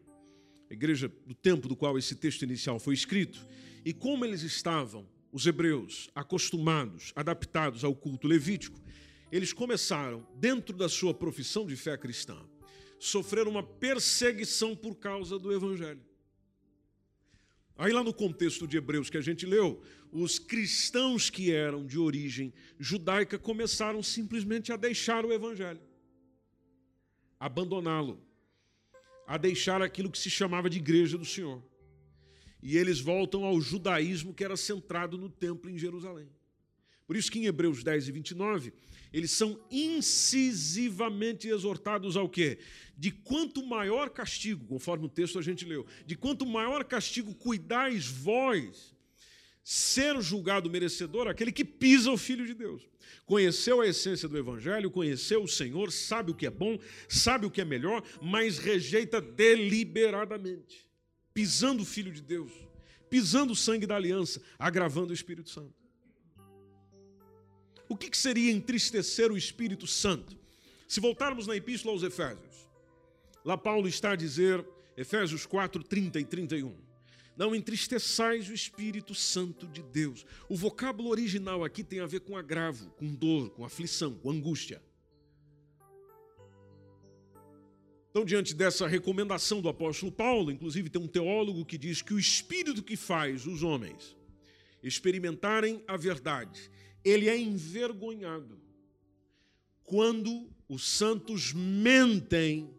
a 0.69 0.73
igreja 0.73 1.11
do 1.25 1.33
tempo 1.33 1.67
do 1.67 1.75
qual 1.75 1.97
esse 1.97 2.15
texto 2.15 2.43
inicial 2.43 2.79
foi 2.79 2.93
escrito, 2.93 3.45
e 3.83 3.93
como 3.93 4.25
eles 4.25 4.43
estavam, 4.43 5.07
os 5.31 5.45
hebreus, 5.45 6.09
acostumados, 6.15 7.13
adaptados 7.15 7.83
ao 7.83 7.95
culto 7.95 8.27
levítico, 8.27 8.79
eles 9.31 9.53
começaram, 9.53 10.25
dentro 10.35 10.75
da 10.75 10.89
sua 10.89 11.13
profissão 11.13 11.65
de 11.65 11.75
fé 11.75 11.95
cristã, 11.97 12.37
sofrer 12.99 13.47
uma 13.47 13.63
perseguição 13.63 14.75
por 14.75 14.95
causa 14.95 15.37
do 15.37 15.53
evangelho. 15.53 16.01
Aí, 17.77 17.93
lá 17.93 18.03
no 18.03 18.13
contexto 18.13 18.67
de 18.67 18.75
Hebreus 18.75 19.09
que 19.09 19.17
a 19.17 19.21
gente 19.21 19.45
leu, 19.45 19.81
os 20.11 20.37
cristãos 20.37 21.29
que 21.29 21.51
eram 21.51 21.85
de 21.85 21.97
origem 21.97 22.51
judaica 22.77 23.39
começaram 23.39 24.03
simplesmente 24.03 24.73
a 24.73 24.75
deixar 24.75 25.23
o 25.23 25.31
evangelho 25.31 25.79
abandoná-lo, 27.39 28.21
a 29.25 29.37
deixar 29.37 29.81
aquilo 29.81 30.11
que 30.11 30.17
se 30.17 30.29
chamava 30.29 30.69
de 30.69 30.77
igreja 30.77 31.17
do 31.17 31.25
Senhor. 31.25 31.63
E 32.61 32.77
eles 32.77 32.99
voltam 32.99 33.45
ao 33.45 33.61
judaísmo 33.61 34.33
que 34.33 34.43
era 34.43 34.57
centrado 34.57 35.17
no 35.17 35.29
templo 35.29 35.69
em 35.69 35.77
Jerusalém. 35.77 36.29
Por 37.07 37.15
isso 37.15 37.31
que 37.31 37.39
em 37.39 37.45
Hebreus 37.45 37.83
10 37.83 38.09
e 38.09 38.11
29, 38.11 38.73
eles 39.11 39.31
são 39.31 39.59
incisivamente 39.71 41.47
exortados 41.47 42.15
ao 42.15 42.29
quê? 42.29 42.59
De 42.95 43.09
quanto 43.09 43.65
maior 43.65 44.09
castigo, 44.09 44.65
conforme 44.65 45.05
o 45.05 45.09
texto 45.09 45.39
a 45.39 45.41
gente 45.41 45.65
leu, 45.65 45.87
de 46.05 46.15
quanto 46.15 46.45
maior 46.45 46.83
castigo 46.83 47.33
cuidais 47.33 48.05
vós 48.05 48.95
ser 49.69 50.19
julgado 50.19 50.67
merecedor 50.67 51.27
aquele 51.27 51.51
que 51.51 51.63
pisa 51.63 52.09
o 52.09 52.17
Filho 52.17 52.43
de 52.43 52.55
Deus. 52.55 52.81
Conheceu 53.23 53.81
a 53.81 53.87
essência 53.87 54.27
do 54.27 54.35
Evangelho, 54.35 54.89
conheceu 54.89 55.43
o 55.43 55.47
Senhor, 55.47 55.91
sabe 55.91 56.31
o 56.31 56.33
que 56.33 56.47
é 56.47 56.49
bom, 56.49 56.79
sabe 57.07 57.45
o 57.45 57.51
que 57.51 57.61
é 57.61 57.65
melhor, 57.65 58.03
mas 58.19 58.57
rejeita 58.57 59.21
deliberadamente, 59.21 60.87
pisando 61.35 61.83
o 61.83 61.85
Filho 61.85 62.11
de 62.11 62.23
Deus, 62.23 62.51
pisando 63.11 63.53
o 63.53 63.55
sangue 63.55 63.85
da 63.85 63.95
aliança, 63.95 64.41
agravando 64.57 65.11
o 65.11 65.13
Espírito 65.13 65.51
Santo. 65.51 65.75
O 67.87 67.95
que 67.95 68.17
seria 68.17 68.51
entristecer 68.51 69.31
o 69.31 69.37
Espírito 69.37 69.85
Santo? 69.85 70.35
Se 70.87 70.99
voltarmos 70.99 71.45
na 71.45 71.55
Epístola 71.55 71.93
aos 71.93 72.01
Efésios, 72.01 72.67
lá 73.45 73.55
Paulo 73.55 73.87
está 73.87 74.13
a 74.13 74.15
dizer, 74.15 74.65
Efésios 74.97 75.45
4, 75.45 75.83
30 75.83 76.19
e 76.19 76.25
31. 76.25 76.88
Não 77.39 77.55
entristeçais 77.55 78.49
o 78.49 78.53
Espírito 78.53 79.15
Santo 79.15 79.65
de 79.65 79.81
Deus. 79.81 80.25
O 80.49 80.57
vocábulo 80.57 81.09
original 81.09 81.63
aqui 81.63 81.85
tem 81.85 82.01
a 82.01 82.05
ver 82.05 82.19
com 82.19 82.35
agravo, 82.35 82.89
com 82.97 83.15
dor, 83.15 83.49
com 83.51 83.63
aflição, 83.63 84.13
com 84.13 84.29
angústia. 84.29 84.83
Então, 88.09 88.25
diante 88.25 88.53
dessa 88.53 88.85
recomendação 88.85 89.61
do 89.61 89.69
apóstolo 89.69 90.11
Paulo, 90.11 90.51
inclusive 90.51 90.89
tem 90.89 91.01
um 91.01 91.07
teólogo 91.07 91.63
que 91.63 91.77
diz 91.77 92.01
que 92.01 92.13
o 92.13 92.19
espírito 92.19 92.83
que 92.83 92.97
faz 92.97 93.47
os 93.47 93.63
homens 93.63 94.17
experimentarem 94.83 95.81
a 95.87 95.95
verdade, 95.95 96.69
ele 97.05 97.29
é 97.29 97.37
envergonhado 97.37 98.59
quando 99.85 100.49
os 100.67 100.85
santos 100.85 101.53
mentem 101.53 102.69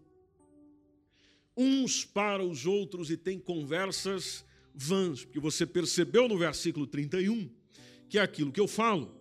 uns 1.56 2.04
para 2.04 2.44
os 2.44 2.66
outros 2.66 3.10
e 3.10 3.16
têm 3.16 3.38
conversas 3.38 4.44
vãs, 4.80 5.24
porque 5.24 5.40
você 5.40 5.66
percebeu 5.66 6.28
no 6.28 6.38
versículo 6.38 6.86
31 6.86 7.50
que 8.08 8.18
é 8.18 8.22
aquilo 8.22 8.50
que 8.50 8.60
eu 8.60 8.66
falo, 8.66 9.14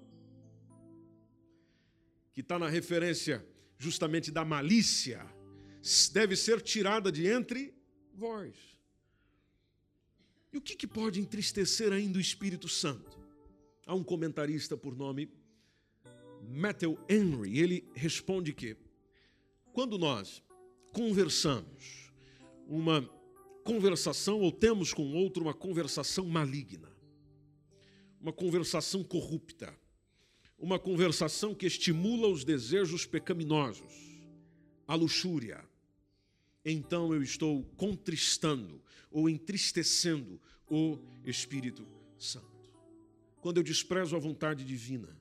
que 2.33 2.41
está 2.41 2.57
na 2.57 2.67
referência 2.67 3.45
justamente 3.77 4.31
da 4.31 4.43
malícia, 4.43 5.23
deve 6.11 6.35
ser 6.35 6.59
tirada 6.59 7.11
de 7.11 7.27
entre 7.27 7.71
vós. 8.15 8.55
E 10.51 10.57
o 10.57 10.61
que, 10.61 10.75
que 10.75 10.87
pode 10.87 11.21
entristecer 11.21 11.93
ainda 11.93 12.17
o 12.17 12.21
Espírito 12.21 12.67
Santo? 12.67 13.19
Há 13.85 13.93
um 13.93 14.03
comentarista 14.03 14.75
por 14.75 14.97
nome 14.97 15.31
Matthew 16.41 16.97
Henry, 17.07 17.59
ele 17.59 17.87
responde 17.93 18.53
que 18.53 18.75
quando 19.71 19.99
nós 19.99 20.43
conversamos 20.91 22.11
uma 22.65 23.07
conversação 23.69 24.39
ou 24.39 24.51
temos 24.51 24.95
com 24.95 25.13
outro 25.13 25.43
uma 25.43 25.53
conversação 25.53 26.25
maligna, 26.25 26.91
uma 28.19 28.33
conversação 28.33 29.03
corrupta, 29.03 29.77
uma 30.57 30.79
conversação 30.79 31.53
que 31.53 31.67
estimula 31.67 32.27
os 32.27 32.43
desejos 32.43 33.05
pecaminosos, 33.05 33.93
a 34.87 34.95
luxúria, 34.95 35.63
então 36.65 37.13
eu 37.13 37.21
estou 37.21 37.63
contristando 37.77 38.81
ou 39.11 39.29
entristecendo 39.29 40.41
o 40.67 40.97
Espírito 41.23 41.87
Santo. 42.17 42.73
Quando 43.39 43.57
eu 43.57 43.63
desprezo 43.63 44.15
a 44.15 44.19
vontade 44.19 44.65
divina, 44.65 45.15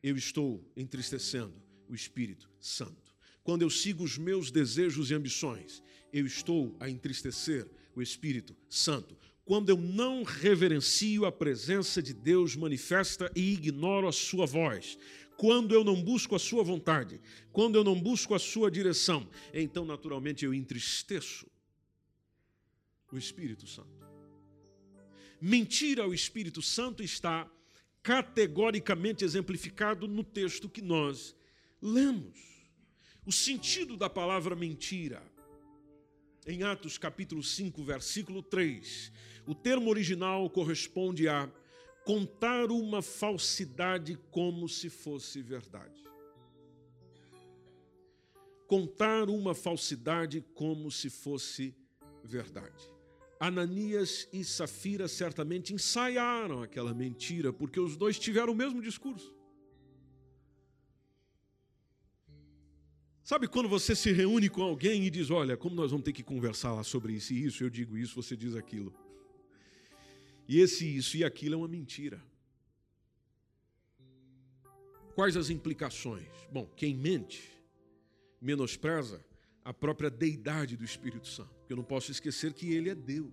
eu 0.00 0.16
estou 0.16 0.64
entristecendo 0.76 1.60
o 1.88 1.96
Espírito 1.96 2.48
Santo. 2.60 3.11
Quando 3.42 3.62
eu 3.62 3.70
sigo 3.70 4.04
os 4.04 4.16
meus 4.16 4.50
desejos 4.50 5.10
e 5.10 5.14
ambições, 5.14 5.82
eu 6.12 6.26
estou 6.26 6.76
a 6.78 6.88
entristecer 6.88 7.68
o 7.94 8.02
Espírito 8.02 8.56
Santo. 8.68 9.16
Quando 9.44 9.70
eu 9.70 9.76
não 9.76 10.22
reverencio 10.22 11.24
a 11.24 11.32
presença 11.32 12.00
de 12.00 12.14
Deus 12.14 12.54
manifesta 12.54 13.30
e 13.34 13.52
ignoro 13.52 14.06
a 14.06 14.12
sua 14.12 14.46
voz, 14.46 14.96
quando 15.36 15.74
eu 15.74 15.82
não 15.82 16.00
busco 16.00 16.36
a 16.36 16.38
sua 16.38 16.62
vontade, 16.62 17.20
quando 17.50 17.74
eu 17.76 17.82
não 17.82 18.00
busco 18.00 18.34
a 18.34 18.38
sua 18.38 18.70
direção, 18.70 19.28
então 19.52 19.84
naturalmente 19.84 20.44
eu 20.44 20.54
entristeço 20.54 21.50
o 23.10 23.18
Espírito 23.18 23.66
Santo. 23.66 23.90
Mentir 25.40 26.00
ao 26.00 26.14
Espírito 26.14 26.62
Santo 26.62 27.02
está 27.02 27.50
categoricamente 28.02 29.24
exemplificado 29.24 30.08
no 30.08 30.24
texto 30.24 30.68
que 30.68 30.80
nós 30.80 31.34
lemos. 31.80 32.51
O 33.24 33.30
sentido 33.30 33.96
da 33.96 34.10
palavra 34.10 34.56
mentira, 34.56 35.22
em 36.44 36.64
Atos 36.64 36.98
capítulo 36.98 37.40
5, 37.40 37.80
versículo 37.84 38.42
3, 38.42 39.12
o 39.46 39.54
termo 39.54 39.88
original 39.90 40.50
corresponde 40.50 41.28
a 41.28 41.48
contar 42.04 42.72
uma 42.72 43.00
falsidade 43.00 44.18
como 44.32 44.68
se 44.68 44.90
fosse 44.90 45.40
verdade. 45.40 46.02
Contar 48.66 49.30
uma 49.30 49.54
falsidade 49.54 50.44
como 50.52 50.90
se 50.90 51.08
fosse 51.08 51.76
verdade. 52.24 52.90
Ananias 53.38 54.28
e 54.32 54.42
Safira 54.42 55.06
certamente 55.06 55.72
ensaiaram 55.72 56.60
aquela 56.60 56.92
mentira, 56.92 57.52
porque 57.52 57.78
os 57.78 57.96
dois 57.96 58.18
tiveram 58.18 58.52
o 58.52 58.56
mesmo 58.56 58.82
discurso. 58.82 59.32
Sabe 63.32 63.48
quando 63.48 63.66
você 63.66 63.96
se 63.96 64.12
reúne 64.12 64.50
com 64.50 64.60
alguém 64.60 65.06
e 65.06 65.10
diz: 65.10 65.30
Olha, 65.30 65.56
como 65.56 65.74
nós 65.74 65.90
vamos 65.90 66.04
ter 66.04 66.12
que 66.12 66.22
conversar 66.22 66.74
lá 66.74 66.84
sobre 66.84 67.14
isso 67.14 67.32
e 67.32 67.46
isso, 67.46 67.64
eu 67.64 67.70
digo 67.70 67.96
isso, 67.96 68.14
você 68.14 68.36
diz 68.36 68.54
aquilo. 68.54 68.94
E 70.46 70.60
esse 70.60 70.84
isso 70.84 71.16
e 71.16 71.24
aquilo 71.24 71.54
é 71.54 71.56
uma 71.56 71.66
mentira. 71.66 72.22
Quais 75.14 75.34
as 75.34 75.48
implicações? 75.48 76.28
Bom, 76.52 76.66
quem 76.76 76.94
mente 76.94 77.50
menospreza 78.38 79.24
a 79.64 79.72
própria 79.72 80.10
deidade 80.10 80.76
do 80.76 80.84
Espírito 80.84 81.26
Santo. 81.26 81.54
Porque 81.60 81.72
eu 81.72 81.78
não 81.78 81.84
posso 81.84 82.10
esquecer 82.10 82.52
que 82.52 82.70
ele 82.74 82.90
é 82.90 82.94
Deus. 82.94 83.32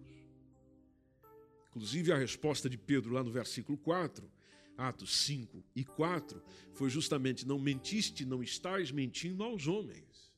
Inclusive, 1.71 2.13
a 2.13 2.17
resposta 2.17 2.69
de 2.69 2.77
Pedro 2.77 3.11
lá 3.11 3.21
no 3.21 3.31
versículo 3.31 3.77
4, 3.77 4.31
Atos 4.79 5.13
5 5.25 5.63
e 5.75 5.83
4, 5.83 6.41
foi 6.73 6.89
justamente: 6.89 7.45
Não 7.45 7.59
mentiste, 7.59 8.25
não 8.25 8.41
estás 8.41 8.91
mentindo 8.91 9.43
aos 9.43 9.67
homens, 9.67 10.31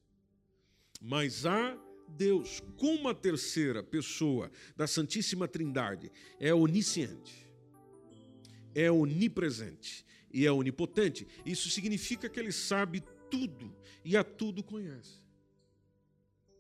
mas 0.99 1.45
a 1.45 1.77
Deus, 2.08 2.62
como 2.75 3.08
a 3.08 3.13
terceira 3.13 3.84
pessoa 3.84 4.51
da 4.75 4.88
Santíssima 4.88 5.47
Trindade, 5.47 6.12
é 6.39 6.54
onisciente, 6.54 7.47
é 8.73 8.91
onipresente 8.91 10.06
e 10.34 10.45
é 10.45 10.51
onipotente, 10.51 11.27
isso 11.45 11.69
significa 11.69 12.27
que 12.27 12.39
ele 12.39 12.51
sabe 12.51 13.04
tudo 13.30 13.75
e 14.04 14.17
a 14.17 14.23
tudo 14.23 14.63
conhece. 14.63 15.21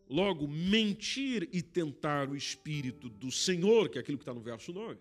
Logo, 0.07 0.47
mentir 0.47 1.47
e 1.53 1.61
tentar 1.61 2.29
o 2.29 2.35
Espírito 2.35 3.09
do 3.09 3.31
Senhor, 3.31 3.89
que 3.89 3.97
é 3.97 4.01
aquilo 4.01 4.17
que 4.17 4.23
está 4.23 4.33
no 4.33 4.41
verso 4.41 4.73
9, 4.73 4.99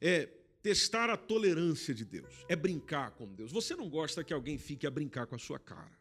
é 0.00 0.28
testar 0.64 1.10
a 1.10 1.16
tolerância 1.18 1.94
de 1.94 2.06
Deus, 2.06 2.42
é 2.48 2.56
brincar 2.56 3.10
com 3.10 3.26
Deus. 3.26 3.52
Você 3.52 3.76
não 3.76 3.86
gosta 3.86 4.24
que 4.24 4.32
alguém 4.32 4.56
fique 4.56 4.86
a 4.86 4.90
brincar 4.90 5.26
com 5.26 5.34
a 5.34 5.38
sua 5.38 5.58
cara. 5.58 5.92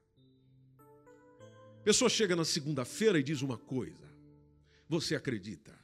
A 1.82 1.84
pessoa 1.84 2.10
chega 2.10 2.34
na 2.34 2.46
segunda-feira 2.46 3.20
e 3.20 3.24
diz 3.24 3.42
uma 3.42 3.58
coisa, 3.58 4.10
você 4.88 5.16
acredita. 5.16 5.78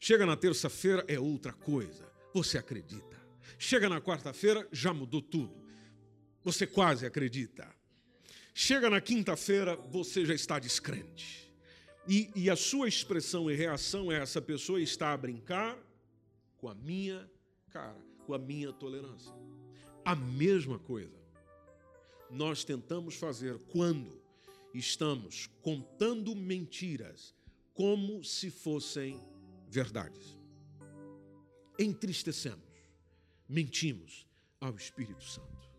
Chega 0.00 0.24
na 0.24 0.34
terça-feira, 0.34 1.04
é 1.06 1.20
outra 1.20 1.52
coisa, 1.52 2.10
você 2.32 2.56
acredita. 2.56 3.20
Chega 3.58 3.86
na 3.86 4.00
quarta-feira, 4.00 4.66
já 4.72 4.94
mudou 4.94 5.20
tudo, 5.20 5.54
você 6.42 6.66
quase 6.66 7.04
acredita. 7.04 7.70
Chega 8.54 8.88
na 8.88 8.98
quinta-feira, 8.98 9.76
você 9.76 10.24
já 10.24 10.32
está 10.32 10.58
descrente. 10.58 11.52
E, 12.08 12.30
e, 12.34 12.48
a 12.48 12.56
sua 12.56 12.88
expressão 12.88 13.50
e 13.50 13.54
reação 13.54 14.10
é: 14.10 14.22
essa 14.22 14.40
pessoa 14.40 14.80
está 14.80 15.12
a 15.12 15.16
brincar 15.18 15.76
com 16.56 16.68
a 16.68 16.74
minha 16.74 17.28
cara, 17.76 18.02
com 18.24 18.32
a 18.32 18.38
minha 18.38 18.72
tolerância. 18.72 19.34
A 20.02 20.16
mesma 20.16 20.78
coisa 20.78 21.14
nós 22.30 22.64
tentamos 22.64 23.16
fazer 23.16 23.58
quando 23.70 24.18
estamos 24.72 25.48
contando 25.60 26.34
mentiras 26.34 27.34
como 27.74 28.24
se 28.24 28.50
fossem 28.50 29.20
verdades. 29.68 30.38
Entristecemos, 31.78 32.64
mentimos 33.46 34.26
ao 34.58 34.74
Espírito 34.74 35.22
Santo. 35.22 35.70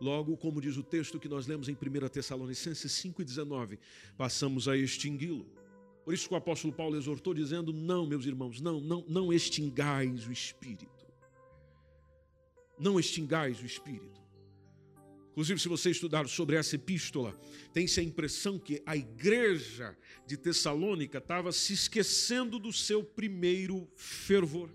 Logo, 0.00 0.36
como 0.36 0.60
diz 0.60 0.76
o 0.76 0.84
texto 0.84 1.18
que 1.18 1.28
nós 1.28 1.48
lemos 1.48 1.68
em 1.68 1.72
1 1.72 2.08
Tessalonicenses 2.08 2.92
5,19, 2.92 3.76
passamos 4.16 4.68
a 4.68 4.76
extingui-lo 4.76 5.50
por 6.04 6.14
isso 6.14 6.26
que 6.26 6.34
o 6.34 6.36
apóstolo 6.36 6.72
Paulo 6.72 6.96
exortou 6.96 7.34
dizendo: 7.34 7.72
"Não, 7.72 8.06
meus 8.06 8.24
irmãos, 8.24 8.60
não, 8.60 8.80
não, 8.80 9.04
não 9.06 9.32
extingais 9.32 10.26
o 10.26 10.32
espírito. 10.32 10.99
Não 12.80 12.98
extingais 12.98 13.60
o 13.60 13.66
espírito." 13.66 14.20
Inclusive, 15.30 15.60
se 15.60 15.68
você 15.68 15.90
estudar 15.90 16.28
sobre 16.28 16.56
essa 16.56 16.74
epístola, 16.74 17.38
tem-se 17.72 18.00
a 18.00 18.02
impressão 18.02 18.58
que 18.58 18.82
a 18.84 18.96
igreja 18.96 19.96
de 20.26 20.36
Tessalônica 20.36 21.18
estava 21.18 21.52
se 21.52 21.72
esquecendo 21.72 22.58
do 22.58 22.72
seu 22.72 23.04
primeiro 23.04 23.88
fervor. 23.94 24.70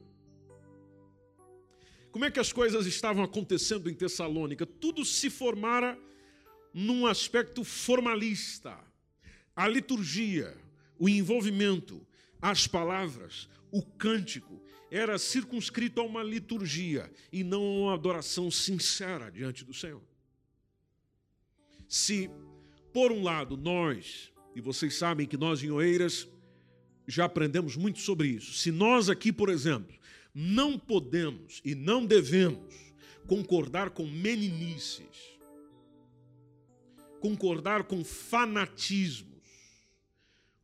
Como 2.12 2.24
é 2.24 2.32
que 2.32 2.40
as 2.40 2.54
coisas 2.54 2.86
estavam 2.86 3.24
acontecendo 3.24 3.90
em 3.90 3.94
Tessalônica? 3.94 4.66
Tudo 4.66 5.04
se 5.04 5.30
formara 5.30 6.00
num 6.74 7.06
aspecto 7.06 7.62
formalista. 7.64 8.80
A 9.54 9.68
liturgia, 9.68 10.56
o 10.98 11.10
envolvimento, 11.10 12.05
as 12.42 12.68
palavras, 12.68 13.50
o 13.72 13.82
cântico, 13.82 14.62
era 14.92 15.18
circunscrito 15.18 16.00
a 16.00 16.04
uma 16.04 16.24
liturgia 16.24 17.12
e 17.32 17.44
não 17.44 17.62
a 17.62 17.82
uma 17.82 17.94
adoração 17.94 18.50
sincera 18.50 19.30
diante 19.30 19.66
do 19.66 19.74
Senhor. 19.74 20.04
Se, 21.88 22.30
por 22.94 23.12
um 23.12 23.24
lado, 23.24 23.58
nós, 23.58 24.32
e 24.56 24.62
vocês 24.62 24.96
sabem 24.96 25.28
que 25.28 25.38
nós 25.38 25.64
em 25.64 25.72
Oeiras 25.72 26.28
já 27.08 27.26
aprendemos 27.26 27.76
muito 27.76 28.00
sobre 28.00 28.28
isso, 28.28 28.54
se 28.54 28.72
nós 28.72 29.10
aqui, 29.10 29.32
por 29.32 29.50
exemplo, 29.50 29.96
não 30.34 30.78
podemos 30.78 31.62
e 31.64 31.76
não 31.76 32.06
devemos 32.06 32.94
concordar 33.28 33.90
com 33.90 34.06
meninices, 34.06 35.40
concordar 37.20 37.84
com 37.84 38.04
fanatismo, 38.04 39.42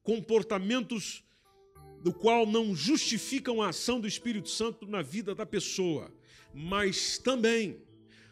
comportamentos 0.03 1.23
do 2.02 2.12
qual 2.14 2.46
não 2.46 2.76
justificam 2.76 3.62
a 3.62 3.70
ação 3.70 4.00
do 4.00 4.08
Espírito 4.08 4.50
Santo 4.50 4.88
na 4.88 5.02
vida 5.02 5.36
da 5.36 5.46
pessoa, 5.46 6.12
mas 6.54 7.18
também 7.18 7.82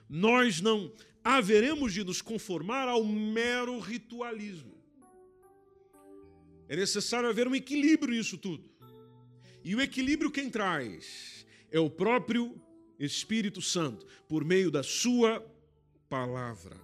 nós 0.10 0.60
não 0.60 0.92
haveremos 1.24 1.94
de 1.94 2.04
nos 2.04 2.22
conformar 2.22 2.88
ao 2.88 3.06
mero 3.06 3.78
ritualismo. 3.80 4.80
É 6.68 6.76
necessário 6.76 7.30
haver 7.30 7.48
um 7.48 7.56
equilíbrio 7.56 8.16
nisso 8.16 8.38
tudo. 8.38 8.70
E 9.64 9.76
o 9.76 9.82
equilíbrio 9.82 10.32
quem 10.32 10.50
traz 10.50 11.46
é 11.72 11.80
o 11.80 11.90
próprio 11.90 12.60
Espírito 13.00 13.62
Santo, 13.62 14.06
por 14.28 14.44
meio 14.44 14.72
da 14.72 14.84
sua 14.84 15.46
palavra. 16.10 16.78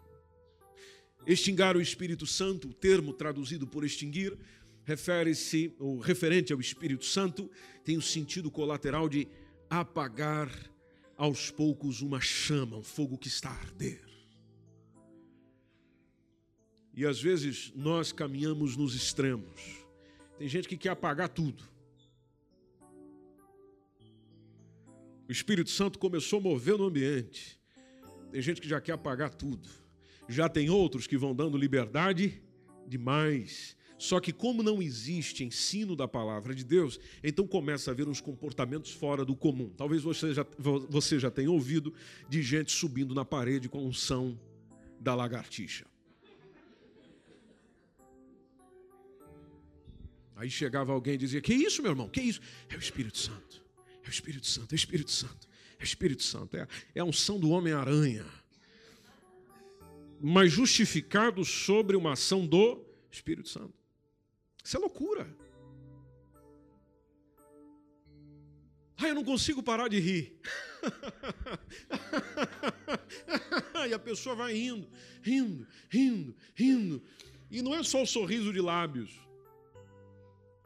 Extingar 1.26 1.76
o 1.76 1.82
Espírito 1.82 2.28
Santo, 2.28 2.70
o 2.70 2.74
termo 2.74 3.12
traduzido 3.12 3.66
por 3.66 3.84
extinguir, 3.84 4.38
refere-se, 4.86 5.76
ou 5.80 6.00
referente 6.00 6.54
ao 6.54 6.60
Espírito 6.62 7.04
Santo, 7.04 7.52
tem 7.84 7.98
o 7.98 8.02
sentido 8.02 8.50
colateral 8.50 9.10
de 9.10 9.28
apagar 9.70 10.50
aos 11.18 11.50
poucos 11.50 12.02
uma 12.02 12.22
chama, 12.22 12.78
um 12.78 12.84
fogo 12.84 13.18
que 13.18 13.28
está 13.28 13.50
a 13.50 13.54
arder. 13.54 14.02
E 16.94 17.06
às 17.06 17.22
vezes 17.22 17.74
nós 17.76 18.12
caminhamos 18.12 18.78
nos 18.78 18.96
extremos. 18.96 19.86
Tem 20.38 20.48
gente 20.48 20.68
que 20.68 20.78
quer 20.78 20.90
apagar 20.90 21.30
tudo. 21.30 21.64
O 25.28 25.32
Espírito 25.32 25.72
Santo 25.72 25.98
começou 25.98 26.40
a 26.40 26.42
mover 26.42 26.78
no 26.78 26.86
ambiente. 26.86 27.60
Tem 28.32 28.42
gente 28.42 28.62
que 28.62 28.70
já 28.70 28.80
quer 28.80 28.94
apagar 28.94 29.34
tudo. 29.34 29.68
Já 30.30 30.48
tem 30.48 30.70
outros 30.70 31.08
que 31.08 31.18
vão 31.18 31.36
dando 31.36 31.58
liberdade 31.58 32.42
demais. 32.88 33.76
Só 33.98 34.20
que, 34.20 34.34
como 34.34 34.62
não 34.62 34.82
existe 34.82 35.44
ensino 35.44 35.96
da 35.96 36.08
palavra 36.08 36.54
de 36.54 36.64
Deus, 36.64 37.00
então 37.24 37.48
começa 37.48 37.90
a 37.90 37.94
haver 37.94 38.08
uns 38.08 38.20
comportamentos 38.20 38.92
fora 38.92 39.24
do 39.24 39.36
comum. 39.36 39.70
Talvez 39.70 40.04
você 40.04 40.34
já, 40.34 40.46
você 40.90 41.18
já 41.18 41.32
tenha 41.32 41.50
ouvido 41.50 41.94
de 42.28 42.42
gente 42.42 42.72
subindo 42.72 43.16
na 43.16 43.24
parede 43.24 43.70
com 43.70 43.86
unção 43.86 44.38
da 45.00 45.16
lagartixa. 45.16 45.86
Aí 50.36 50.50
chegava 50.50 50.92
alguém 50.92 51.14
e 51.14 51.18
dizia: 51.18 51.42
Que 51.42 51.54
isso, 51.54 51.82
meu 51.82 51.92
irmão? 51.92 52.10
Que 52.10 52.22
isso? 52.22 52.42
É 52.70 52.76
o 52.76 52.80
Espírito 52.80 53.18
Santo. 53.18 53.64
É 54.04 54.08
o 54.08 54.12
Espírito 54.12 54.46
Santo, 54.46 54.74
é 54.74 54.76
o 54.76 54.76
Espírito 54.76 55.12
Santo. 55.12 55.48
É 55.80 55.82
o 55.82 55.84
Espírito 55.84 56.24
Santo. 56.24 56.58
É, 56.58 56.68
é 56.96 57.00
a 57.00 57.06
unção 57.06 57.40
do 57.40 57.50
Homem-Aranha. 57.50 58.26
Mas 60.22 60.52
justificado 60.52 61.46
sobre 61.46 61.96
uma 61.96 62.14
ação 62.14 62.46
do 62.46 62.86
Espírito 63.10 63.48
Santo. 63.48 63.85
Isso 64.66 64.78
é 64.78 64.80
loucura. 64.80 65.28
Ah, 68.98 69.08
eu 69.08 69.14
não 69.14 69.24
consigo 69.24 69.62
parar 69.62 69.88
de 69.88 70.00
rir. 70.00 70.40
e 73.88 73.94
a 73.94 74.00
pessoa 74.00 74.36
vai 74.36 74.54
rindo, 74.54 74.90
rindo, 75.22 75.68
rindo, 75.88 76.36
rindo. 76.56 77.04
E 77.52 77.62
não 77.62 77.76
é 77.76 77.84
só 77.84 78.02
o 78.02 78.08
sorriso 78.08 78.52
de 78.52 78.60
lábios, 78.60 79.12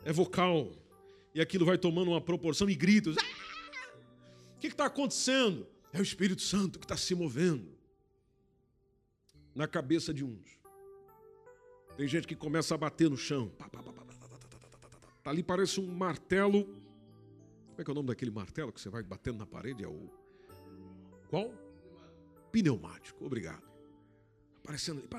é 0.06 0.14
vocal. 0.14 0.72
E 1.36 1.42
aquilo 1.42 1.66
vai 1.66 1.78
tomando 1.78 2.12
uma 2.12 2.22
proporção 2.22 2.70
e 2.70 2.76
gritos. 2.76 3.18
Ah! 3.18 3.98
O 4.56 4.60
que 4.60 4.68
está 4.68 4.86
acontecendo? 4.86 5.68
É 5.92 6.00
o 6.00 6.04
Espírito 6.04 6.42
Santo 6.42 6.80
que 6.80 6.86
está 6.86 6.96
se 6.96 7.14
movendo 7.14 7.78
na 9.54 9.68
cabeça 9.68 10.14
de 10.14 10.24
uns. 10.24 10.59
Tem 12.00 12.08
gente 12.08 12.26
que 12.26 12.34
começa 12.34 12.74
a 12.74 12.78
bater 12.78 13.10
no 13.10 13.18
chão. 13.18 13.52
Tá 15.22 15.32
ali 15.32 15.44
parece 15.44 15.82
um 15.82 15.86
martelo. 15.86 16.64
Como 16.64 17.76
é 17.78 17.84
que 17.84 17.90
é 17.90 17.92
o 17.92 17.94
nome 17.94 18.08
daquele 18.08 18.32
martelo 18.32 18.72
que 18.72 18.80
você 18.80 18.88
vai 18.88 19.04
batendo 19.04 19.40
na 19.40 19.46
parede? 19.46 19.84
É 19.84 19.88
o. 19.90 20.10
Qual? 21.28 21.54
Pneumático. 22.54 23.26
Obrigado. 23.26 23.70
Aparecendo 24.64 25.00
ali. 25.00 25.10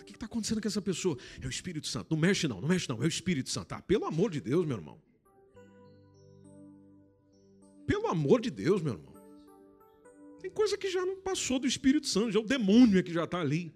O 0.00 0.04
que 0.04 0.14
está 0.14 0.26
acontecendo 0.26 0.60
com 0.60 0.66
essa 0.66 0.82
pessoa? 0.82 1.16
É 1.40 1.46
o 1.46 1.48
Espírito 1.48 1.86
Santo. 1.86 2.08
Não 2.10 2.20
mexe, 2.20 2.48
não, 2.48 2.60
não 2.60 2.66
mexe, 2.68 2.88
não. 2.88 3.00
É 3.00 3.04
o 3.04 3.06
Espírito 3.06 3.48
Santo. 3.48 3.72
Ah, 3.72 3.80
pelo 3.80 4.04
amor 4.04 4.32
de 4.32 4.40
Deus, 4.40 4.66
meu 4.66 4.78
irmão. 4.78 5.00
Pelo 7.86 8.08
amor 8.08 8.40
de 8.40 8.50
Deus, 8.50 8.82
meu 8.82 8.94
irmão. 8.94 9.14
Tem 10.40 10.50
coisa 10.50 10.76
que 10.76 10.90
já 10.90 11.06
não 11.06 11.20
passou 11.20 11.60
do 11.60 11.68
Espírito 11.68 12.08
Santo, 12.08 12.32
já 12.32 12.40
é 12.40 12.42
o 12.42 12.44
demônio 12.44 12.98
é 12.98 13.02
que 13.04 13.12
já 13.12 13.22
está 13.22 13.40
ali. 13.40 13.72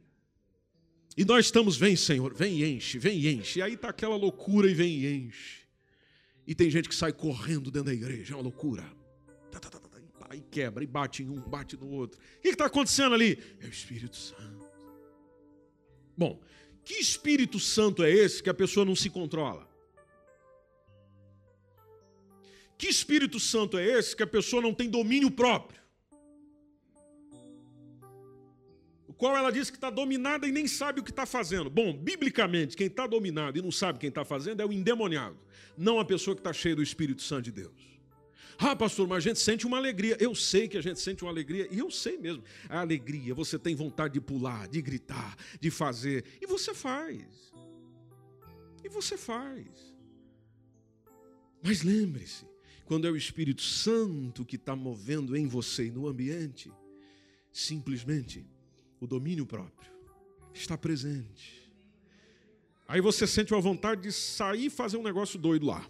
E 1.17 1.25
nós 1.25 1.47
estamos, 1.47 1.77
vem 1.77 1.95
Senhor, 1.95 2.35
vem 2.35 2.61
e 2.61 2.75
enche, 2.75 2.99
vem 2.99 3.19
e 3.19 3.33
enche. 3.33 3.59
E 3.59 3.63
aí 3.63 3.75
está 3.75 3.89
aquela 3.89 4.17
loucura 4.17 4.71
e 4.71 4.75
vem 4.75 4.91
e 5.01 5.15
enche. 5.15 5.63
E 6.47 6.55
tem 6.55 6.71
gente 6.71 6.89
que 6.89 6.95
sai 6.95 7.13
correndo 7.13 7.71
dentro 7.71 7.87
da 7.87 7.95
igreja, 7.95 8.35
é 8.35 8.37
uma 8.37 8.43
loucura. 8.43 8.83
Tá, 9.51 9.61
tá, 9.61 9.71
tá, 9.71 9.83
e 10.35 10.41
quebra, 10.41 10.83
e 10.83 10.87
bate 10.87 11.23
em 11.23 11.29
um, 11.29 11.41
bate 11.41 11.77
no 11.77 11.91
outro. 11.91 12.19
O 12.39 12.41
que 12.41 12.49
está 12.49 12.67
acontecendo 12.67 13.15
ali? 13.15 13.39
É 13.61 13.67
o 13.67 13.69
Espírito 13.69 14.17
Santo. 14.17 14.67
Bom, 16.17 16.41
que 16.85 16.95
Espírito 16.95 17.59
Santo 17.61 18.03
é 18.03 18.11
esse 18.11 18.43
que 18.43 18.51
a 18.51 18.55
pessoa 18.55 18.87
não 18.87 18.97
se 18.97 19.11
controla? 19.11 19.69
Que 22.79 22.89
Espírito 22.89 23.39
Santo 23.39 23.79
é 23.79 23.87
esse 23.87 24.17
que 24.17 24.23
a 24.23 24.27
pessoa 24.27 24.63
não 24.63 24.75
tem 24.75 24.89
domínio 24.89 25.31
próprio? 25.31 25.82
Qual 29.23 29.37
ela 29.37 29.53
diz 29.53 29.71
que 29.71 29.77
está 29.77 29.89
dominada 29.89 30.49
e 30.49 30.51
nem 30.51 30.67
sabe 30.67 30.99
o 30.99 31.05
que 31.05 31.11
está 31.11 31.25
fazendo. 31.25 31.71
Bom, 31.71 31.97
biblicamente, 31.97 32.77
quem 32.77 32.89
está 32.89 33.07
dominado 33.07 33.57
e 33.57 33.63
não 33.63 33.71
sabe 33.71 34.01
quem 34.01 34.09
está 34.09 34.25
fazendo 34.25 34.61
é 34.61 34.67
o 34.67 34.73
endemoniado, 34.73 35.39
não 35.79 36.01
a 36.01 36.05
pessoa 36.05 36.35
que 36.35 36.41
está 36.41 36.53
cheia 36.53 36.75
do 36.75 36.83
Espírito 36.83 37.23
Santo 37.23 37.43
de 37.45 37.53
Deus. 37.53 38.01
Ah, 38.59 38.75
pastor, 38.75 39.07
mas 39.07 39.19
a 39.19 39.29
gente 39.29 39.39
sente 39.39 39.65
uma 39.65 39.77
alegria. 39.77 40.17
Eu 40.19 40.35
sei 40.35 40.67
que 40.67 40.77
a 40.77 40.81
gente 40.81 40.99
sente 40.99 41.23
uma 41.23 41.31
alegria, 41.31 41.69
e 41.71 41.79
eu 41.79 41.89
sei 41.89 42.19
mesmo. 42.19 42.43
A 42.69 42.81
alegria, 42.81 43.33
você 43.33 43.57
tem 43.57 43.77
vontade 43.77 44.15
de 44.15 44.21
pular, 44.21 44.67
de 44.67 44.83
gritar, 44.83 45.37
de 45.61 45.71
fazer, 45.71 46.25
e 46.41 46.45
você 46.45 46.75
faz. 46.75 47.53
E 48.83 48.89
você 48.89 49.17
faz. 49.17 49.95
Mas 51.63 51.85
lembre-se, 51.85 52.45
quando 52.87 53.07
é 53.07 53.11
o 53.13 53.17
Espírito 53.17 53.63
Santo 53.63 54.45
que 54.45 54.57
está 54.57 54.75
movendo 54.75 55.37
em 55.37 55.47
você 55.47 55.87
e 55.87 55.91
no 55.93 56.09
ambiente, 56.09 56.73
simplesmente 57.53 58.45
o 59.03 59.07
domínio 59.07 59.45
próprio 59.45 59.91
está 60.55 60.79
presente. 60.79 61.69
Aí 62.87 63.01
você 63.01 63.27
sente 63.27 63.53
uma 63.53 63.61
vontade 63.61 64.03
de 64.03 64.13
sair 64.13 64.67
e 64.67 64.71
fazer 64.71 64.97
um 64.97 65.03
negócio 65.03 65.41
doido 65.41 65.67
lá. 65.67 65.85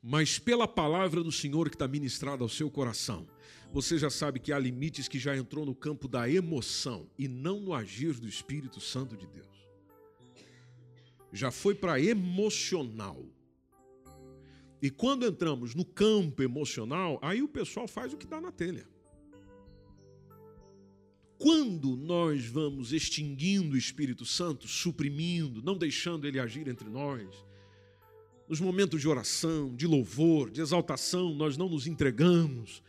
Mas 0.00 0.38
pela 0.38 0.68
palavra 0.68 1.20
do 1.20 1.32
Senhor 1.32 1.68
que 1.68 1.74
está 1.74 1.88
ministrada 1.88 2.44
ao 2.44 2.48
seu 2.48 2.70
coração, 2.70 3.26
você 3.72 3.98
já 3.98 4.08
sabe 4.08 4.38
que 4.38 4.52
há 4.52 4.58
limites 4.58 5.08
que 5.08 5.18
já 5.18 5.36
entrou 5.36 5.66
no 5.66 5.74
campo 5.74 6.06
da 6.06 6.30
emoção 6.30 7.10
e 7.18 7.26
não 7.26 7.58
no 7.58 7.74
agir 7.74 8.14
do 8.20 8.28
Espírito 8.28 8.80
Santo 8.80 9.16
de 9.16 9.26
Deus. 9.26 9.48
Já 11.32 11.50
foi 11.50 11.74
para 11.74 12.00
emocional. 12.00 13.26
E 14.80 14.90
quando 14.90 15.26
entramos 15.26 15.74
no 15.74 15.84
campo 15.84 16.40
emocional, 16.40 17.18
aí 17.20 17.42
o 17.42 17.48
pessoal 17.48 17.88
faz 17.88 18.12
o 18.12 18.16
que 18.16 18.28
dá 18.28 18.40
na 18.40 18.52
telha. 18.52 18.86
Quando 21.38 21.96
nós 21.96 22.46
vamos 22.46 22.92
extinguindo 22.92 23.74
o 23.74 23.78
Espírito 23.78 24.24
Santo, 24.24 24.66
suprimindo, 24.66 25.62
não 25.62 25.78
deixando 25.78 26.26
ele 26.26 26.40
agir 26.40 26.66
entre 26.66 26.88
nós, 26.88 27.28
nos 28.48 28.60
momentos 28.60 29.00
de 29.00 29.08
oração, 29.08 29.72
de 29.74 29.86
louvor, 29.86 30.50
de 30.50 30.60
exaltação, 30.60 31.32
nós 31.34 31.56
não 31.56 31.68
nos 31.68 31.86
entregamos, 31.86 32.82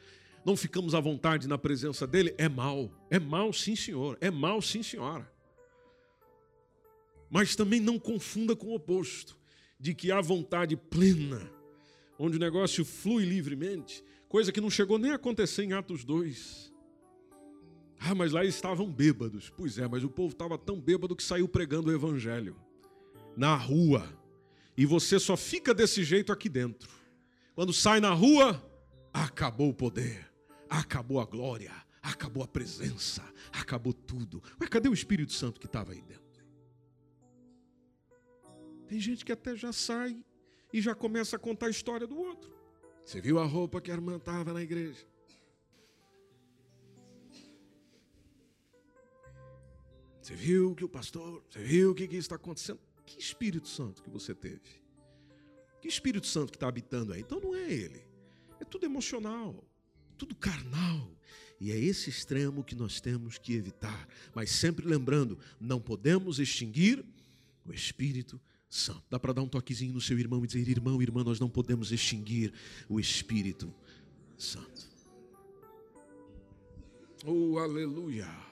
não 0.43 0.55
ficamos 0.55 0.95
à 0.95 0.99
vontade 0.99 1.47
na 1.47 1.57
presença 1.57 2.07
dele, 2.07 2.33
é 2.37 2.49
mal. 2.49 2.89
É 3.11 3.19
mal, 3.19 3.53
sim, 3.53 3.75
senhor. 3.75 4.17
É 4.19 4.31
mal, 4.31 4.61
sim, 4.61 4.81
senhora. 4.81 5.31
Mas 7.29 7.55
também 7.55 7.79
não 7.79 7.99
confunda 7.99 8.55
com 8.55 8.67
o 8.67 8.75
oposto, 8.75 9.37
de 9.79 9.93
que 9.93 10.11
há 10.11 10.19
vontade 10.21 10.75
plena, 10.75 11.51
onde 12.17 12.37
o 12.37 12.39
negócio 12.39 12.83
flui 12.83 13.25
livremente, 13.25 14.03
coisa 14.27 14.51
que 14.51 14.59
não 14.59 14.71
chegou 14.71 14.97
nem 14.97 15.11
a 15.11 15.15
acontecer 15.15 15.63
em 15.63 15.73
Atos 15.73 16.03
2. 16.03 16.78
Ah, 17.99 18.15
mas 18.15 18.31
lá 18.31 18.45
estavam 18.45 18.89
bêbados. 18.89 19.49
Pois 19.49 19.77
é, 19.77 19.87
mas 19.87 20.03
o 20.03 20.09
povo 20.09 20.31
estava 20.31 20.57
tão 20.57 20.79
bêbado 20.79 21.15
que 21.15 21.23
saiu 21.23 21.47
pregando 21.47 21.89
o 21.89 21.93
evangelho 21.93 22.55
na 23.35 23.55
rua. 23.55 24.07
E 24.77 24.85
você 24.85 25.19
só 25.19 25.35
fica 25.35 25.73
desse 25.73 26.03
jeito 26.03 26.31
aqui 26.31 26.47
dentro. 26.47 26.89
Quando 27.53 27.73
sai 27.73 27.99
na 27.99 28.13
rua, 28.13 28.63
acabou 29.13 29.69
o 29.69 29.73
poder, 29.73 30.31
acabou 30.69 31.19
a 31.19 31.25
glória, 31.25 31.73
acabou 32.01 32.41
a 32.41 32.47
presença, 32.47 33.21
acabou 33.51 33.91
tudo. 33.91 34.41
Mas 34.57 34.69
cadê 34.69 34.87
o 34.87 34.93
Espírito 34.93 35.33
Santo 35.33 35.59
que 35.59 35.65
estava 35.65 35.91
aí 35.91 36.01
dentro? 36.01 36.45
Tem 38.87 38.99
gente 38.99 39.25
que 39.25 39.31
até 39.31 39.55
já 39.55 39.73
sai 39.73 40.17
e 40.73 40.81
já 40.81 40.95
começa 40.95 41.35
a 41.35 41.39
contar 41.39 41.67
a 41.67 41.69
história 41.69 42.07
do 42.07 42.17
outro. 42.17 42.51
Você 43.05 43.19
viu 43.19 43.39
a 43.39 43.45
roupa 43.45 43.81
que 43.81 43.91
a 43.91 43.93
irmã 43.93 44.15
estava 44.15 44.53
na 44.53 44.61
igreja? 44.61 45.05
Você 50.21 50.35
viu 50.35 50.75
que 50.75 50.83
o 50.83 50.89
pastor, 50.89 51.43
você 51.49 51.59
viu 51.59 51.91
o 51.91 51.95
que, 51.95 52.07
que 52.07 52.15
está 52.15 52.35
acontecendo? 52.35 52.79
Que 53.05 53.19
Espírito 53.19 53.67
Santo 53.67 54.03
que 54.03 54.09
você 54.09 54.35
teve? 54.35 54.79
Que 55.81 55.87
Espírito 55.87 56.27
Santo 56.27 56.51
que 56.51 56.57
está 56.57 56.67
habitando 56.67 57.13
aí? 57.13 57.21
Então 57.21 57.39
não 57.39 57.55
é 57.55 57.71
ele. 57.71 58.05
É 58.59 58.65
tudo 58.65 58.85
emocional, 58.85 59.63
tudo 60.17 60.35
carnal. 60.35 61.09
E 61.59 61.71
é 61.71 61.77
esse 61.77 62.09
extremo 62.09 62.63
que 62.63 62.75
nós 62.75 63.01
temos 63.01 63.37
que 63.37 63.53
evitar. 63.53 64.07
Mas 64.33 64.51
sempre 64.51 64.85
lembrando, 64.85 65.37
não 65.59 65.79
podemos 65.79 66.39
extinguir 66.39 67.03
o 67.65 67.73
Espírito 67.73 68.39
Santo. 68.69 69.03
Dá 69.09 69.19
para 69.19 69.33
dar 69.33 69.41
um 69.41 69.47
toquezinho 69.47 69.93
no 69.93 70.01
seu 70.01 70.17
irmão 70.19 70.43
e 70.43 70.47
dizer: 70.47 70.67
irmão, 70.67 71.01
irmã, 71.01 71.23
nós 71.23 71.39
não 71.39 71.49
podemos 71.49 71.91
extinguir 71.91 72.53
o 72.87 72.99
Espírito 72.99 73.73
Santo. 74.37 74.87
Oh, 77.25 77.57
aleluia. 77.57 78.48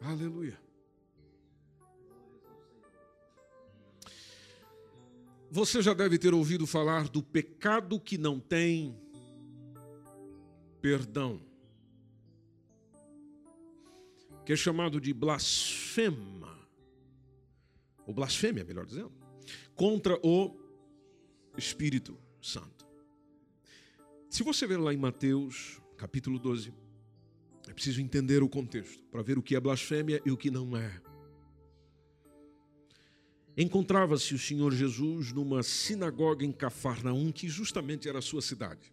Aleluia. 0.00 0.58
Você 5.50 5.82
já 5.82 5.92
deve 5.92 6.16
ter 6.16 6.32
ouvido 6.32 6.66
falar 6.66 7.08
do 7.08 7.22
pecado 7.22 7.98
que 7.98 8.16
não 8.16 8.38
tem 8.38 8.96
perdão, 10.80 11.40
que 14.46 14.52
é 14.52 14.56
chamado 14.56 15.00
de 15.00 15.12
blasfema, 15.12 16.56
ou 18.06 18.14
blasfêmia, 18.14 18.64
melhor 18.64 18.86
dizendo, 18.86 19.12
contra 19.74 20.18
o 20.24 20.56
Espírito 21.58 22.16
Santo. 22.40 22.86
Se 24.30 24.42
você 24.42 24.66
ver 24.66 24.78
lá 24.78 24.94
em 24.94 24.96
Mateus, 24.96 25.80
capítulo 25.96 26.38
12, 26.38 26.72
é 27.70 27.72
preciso 27.72 28.00
entender 28.00 28.42
o 28.42 28.48
contexto 28.48 29.00
para 29.12 29.22
ver 29.22 29.38
o 29.38 29.42
que 29.42 29.54
é 29.54 29.60
blasfêmia 29.60 30.20
e 30.26 30.32
o 30.32 30.36
que 30.36 30.50
não 30.50 30.76
é. 30.76 31.00
encontrava-se 33.56 34.34
o 34.34 34.38
Senhor 34.38 34.72
Jesus 34.72 35.32
numa 35.32 35.62
sinagoga 35.62 36.44
em 36.44 36.50
Cafarnaum, 36.50 37.30
que 37.30 37.48
justamente 37.48 38.08
era 38.08 38.18
a 38.18 38.22
sua 38.22 38.42
cidade. 38.42 38.92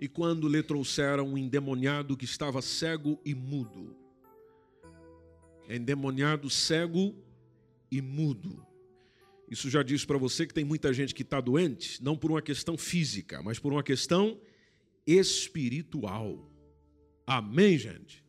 E 0.00 0.08
quando 0.08 0.48
lhe 0.48 0.62
trouxeram 0.62 1.28
um 1.28 1.38
endemoniado 1.38 2.16
que 2.16 2.24
estava 2.24 2.60
cego 2.60 3.20
e 3.24 3.34
mudo, 3.34 3.94
endemoniado 5.68 6.50
cego 6.50 7.14
e 7.88 8.02
mudo. 8.02 8.66
Isso 9.48 9.70
já 9.70 9.82
diz 9.82 10.04
para 10.04 10.18
você 10.18 10.44
que 10.44 10.54
tem 10.54 10.64
muita 10.64 10.92
gente 10.92 11.14
que 11.14 11.22
está 11.22 11.40
doente, 11.40 12.02
não 12.02 12.16
por 12.16 12.32
uma 12.32 12.42
questão 12.42 12.76
física, 12.76 13.42
mas 13.42 13.60
por 13.60 13.72
uma 13.72 13.82
questão 13.82 14.40
espiritual. 15.06 16.49
Amém, 17.26 17.78
gente? 17.78 18.24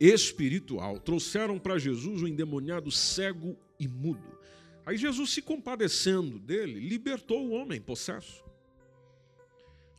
Espiritual. 0.00 0.98
Trouxeram 0.98 1.58
para 1.58 1.78
Jesus 1.78 2.22
um 2.22 2.26
endemoniado 2.26 2.90
cego 2.90 3.56
e 3.78 3.86
mudo. 3.86 4.38
Aí 4.84 4.96
Jesus, 4.96 5.30
se 5.30 5.42
compadecendo 5.42 6.38
dele, 6.38 6.80
libertou 6.80 7.46
o 7.46 7.52
homem 7.52 7.80
possesso. 7.80 8.44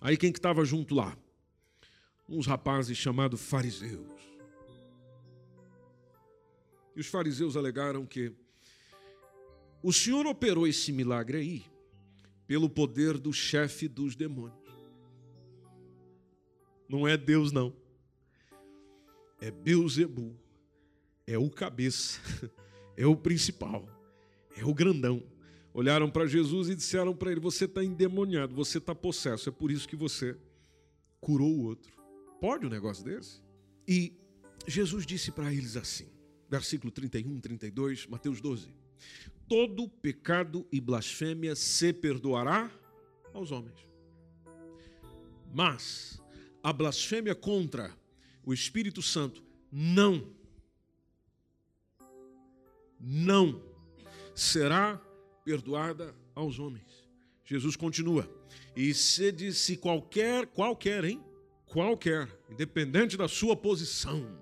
Aí 0.01 0.17
quem 0.17 0.31
que 0.31 0.39
estava 0.39 0.65
junto 0.65 0.93
lá? 0.93 1.17
Uns 2.27 2.45
rapazes 2.45 2.97
chamados 2.97 3.41
fariseus. 3.41 4.21
E 6.95 6.99
os 6.99 7.07
fariseus 7.07 7.55
alegaram 7.55 8.05
que 8.05 8.33
o 9.81 9.91
Senhor 9.91 10.25
operou 10.25 10.67
esse 10.67 10.91
milagre 10.91 11.37
aí 11.37 11.65
pelo 12.45 12.69
poder 12.69 13.17
do 13.17 13.33
chefe 13.33 13.87
dos 13.87 14.15
demônios. 14.15 14.57
Não 16.87 17.07
é 17.07 17.17
Deus, 17.17 17.51
não. 17.51 17.73
É 19.43 19.51
Beuzebu. 19.51 20.33
É 21.27 21.37
o 21.37 21.49
cabeça. 21.49 22.19
É 22.95 23.07
o 23.07 23.15
principal. 23.15 23.89
É 24.55 24.63
o 24.63 24.71
grandão. 24.71 25.23
Olharam 25.73 26.11
para 26.11 26.27
Jesus 26.27 26.69
e 26.69 26.75
disseram 26.75 27.15
para 27.15 27.31
ele: 27.31 27.39
Você 27.39 27.65
está 27.65 27.83
endemoniado, 27.83 28.53
você 28.53 28.77
está 28.77 28.93
possesso. 28.93 29.49
É 29.49 29.51
por 29.51 29.71
isso 29.71 29.87
que 29.87 29.95
você 29.95 30.37
curou 31.19 31.51
o 31.51 31.63
outro. 31.63 31.91
Pode 32.39 32.67
um 32.67 32.69
negócio 32.69 33.03
desse? 33.03 33.41
E 33.87 34.13
Jesus 34.67 35.07
disse 35.07 35.31
para 35.31 35.51
eles 35.51 35.75
assim: 35.75 36.07
versículo 36.47 36.91
31, 36.91 37.39
32, 37.39 38.05
Mateus 38.05 38.39
12: 38.39 38.67
Todo 39.49 39.89
pecado 39.89 40.67
e 40.71 40.79
blasfêmia 40.79 41.55
se 41.55 41.91
perdoará 41.91 42.69
aos 43.33 43.51
homens. 43.51 43.87
Mas 45.51 46.21
a 46.61 46.71
blasfêmia 46.71 47.33
contra 47.33 47.91
o 48.45 48.53
Espírito 48.53 49.01
Santo 49.01 49.43
não, 49.71 50.27
não 52.99 53.61
será 54.35 55.01
perdoada 55.43 56.15
aos 56.35 56.59
homens. 56.59 57.03
Jesus 57.45 57.75
continua. 57.75 58.29
E 58.75 58.93
se 58.93 59.31
disse 59.31 59.77
qualquer, 59.77 60.47
qualquer, 60.47 61.03
hein? 61.03 61.21
Qualquer, 61.65 62.29
independente 62.49 63.17
da 63.17 63.27
sua 63.27 63.55
posição, 63.55 64.39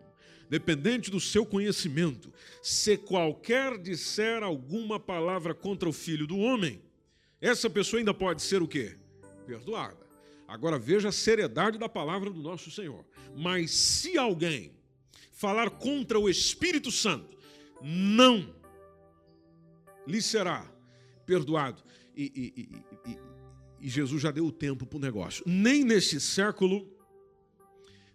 dependente 0.50 1.10
do 1.10 1.20
seu 1.20 1.46
conhecimento, 1.46 2.34
se 2.62 2.98
qualquer 2.98 3.78
disser 3.78 4.44
alguma 4.44 5.00
palavra 5.00 5.54
contra 5.54 5.88
o 5.88 5.94
filho 5.94 6.28
do 6.28 6.38
homem, 6.38 6.82
essa 7.40 7.70
pessoa 7.70 8.00
ainda 8.00 8.14
pode 8.14 8.42
ser 8.42 8.62
o 8.62 8.68
quê? 8.68 8.98
Perdoada. 9.48 10.11
Agora 10.54 10.78
veja 10.78 11.10
a 11.10 11.12
seriedade 11.12 11.78
da 11.78 11.88
palavra 11.88 12.30
do 12.30 12.42
nosso 12.42 12.70
Senhor. 12.70 13.06
Mas 13.36 13.72
se 13.72 14.18
alguém 14.18 14.72
falar 15.32 15.70
contra 15.72 16.20
o 16.20 16.30
Espírito 16.30 16.92
Santo, 16.92 17.38
não 17.82 18.54
lhe 20.06 20.22
será 20.22 20.70
perdoado. 21.26 21.82
E, 22.16 22.32
e, 22.36 23.12
e, 23.12 23.18
e 23.80 23.90
Jesus 23.90 24.22
já 24.22 24.32
deu 24.32 24.46
o 24.46 24.52
tempo 24.52 24.86
para 24.86 24.98
o 24.98 25.02
negócio. 25.02 25.44
Nem 25.48 25.84
neste 25.84 26.20
século, 26.20 26.88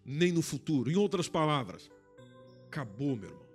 nem 0.05 0.31
no 0.31 0.43
futuro. 0.43 0.91
Em 0.91 0.97
outras 0.97 1.29
palavras, 1.29 1.91
Acabou, 2.77 3.17
meu 3.17 3.31
irmão. 3.31 3.47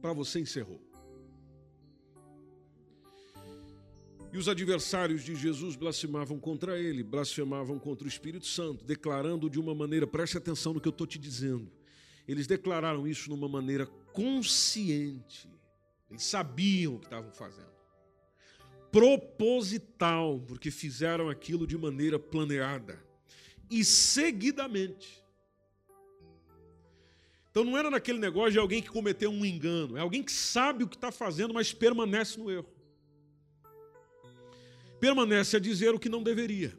Para 0.00 0.12
você 0.12 0.38
encerrou. 0.38 0.80
E 4.32 4.38
os 4.38 4.48
adversários 4.48 5.24
de 5.24 5.34
Jesus 5.34 5.74
blasfemavam 5.74 6.38
contra 6.38 6.78
ele, 6.78 7.02
blasfemavam 7.02 7.78
contra 7.78 8.04
o 8.04 8.08
Espírito 8.08 8.46
Santo, 8.46 8.84
declarando 8.84 9.50
de 9.50 9.58
uma 9.58 9.74
maneira, 9.74 10.06
preste 10.06 10.38
atenção 10.38 10.72
no 10.72 10.80
que 10.80 10.86
eu 10.86 10.92
estou 10.92 11.06
te 11.06 11.18
dizendo. 11.18 11.70
Eles 12.28 12.46
declararam 12.46 13.08
isso 13.08 13.24
de 13.24 13.34
uma 13.34 13.48
maneira 13.48 13.86
consciente. 14.12 15.48
Eles 16.08 16.22
sabiam 16.22 16.94
o 16.94 16.98
que 16.98 17.06
estavam 17.06 17.32
fazendo. 17.32 17.70
Proposital, 18.92 20.40
porque 20.46 20.70
fizeram 20.70 21.28
aquilo 21.28 21.66
de 21.66 21.76
maneira 21.76 22.18
planeada. 22.18 23.02
E 23.68 23.84
seguidamente 23.84 25.20
então 27.50 27.64
não 27.64 27.76
era 27.76 27.90
naquele 27.90 28.18
negócio 28.18 28.52
de 28.52 28.58
alguém 28.58 28.80
que 28.80 28.88
cometeu 28.88 29.30
um 29.30 29.44
engano, 29.44 29.96
é 29.96 30.00
alguém 30.00 30.22
que 30.22 30.30
sabe 30.30 30.84
o 30.84 30.88
que 30.88 30.96
está 30.96 31.10
fazendo, 31.10 31.52
mas 31.52 31.72
permanece 31.72 32.38
no 32.38 32.50
erro. 32.50 32.68
Permanece 35.00 35.56
a 35.56 35.60
dizer 35.60 35.94
o 35.94 35.98
que 35.98 36.08
não 36.08 36.22
deveria. 36.22 36.72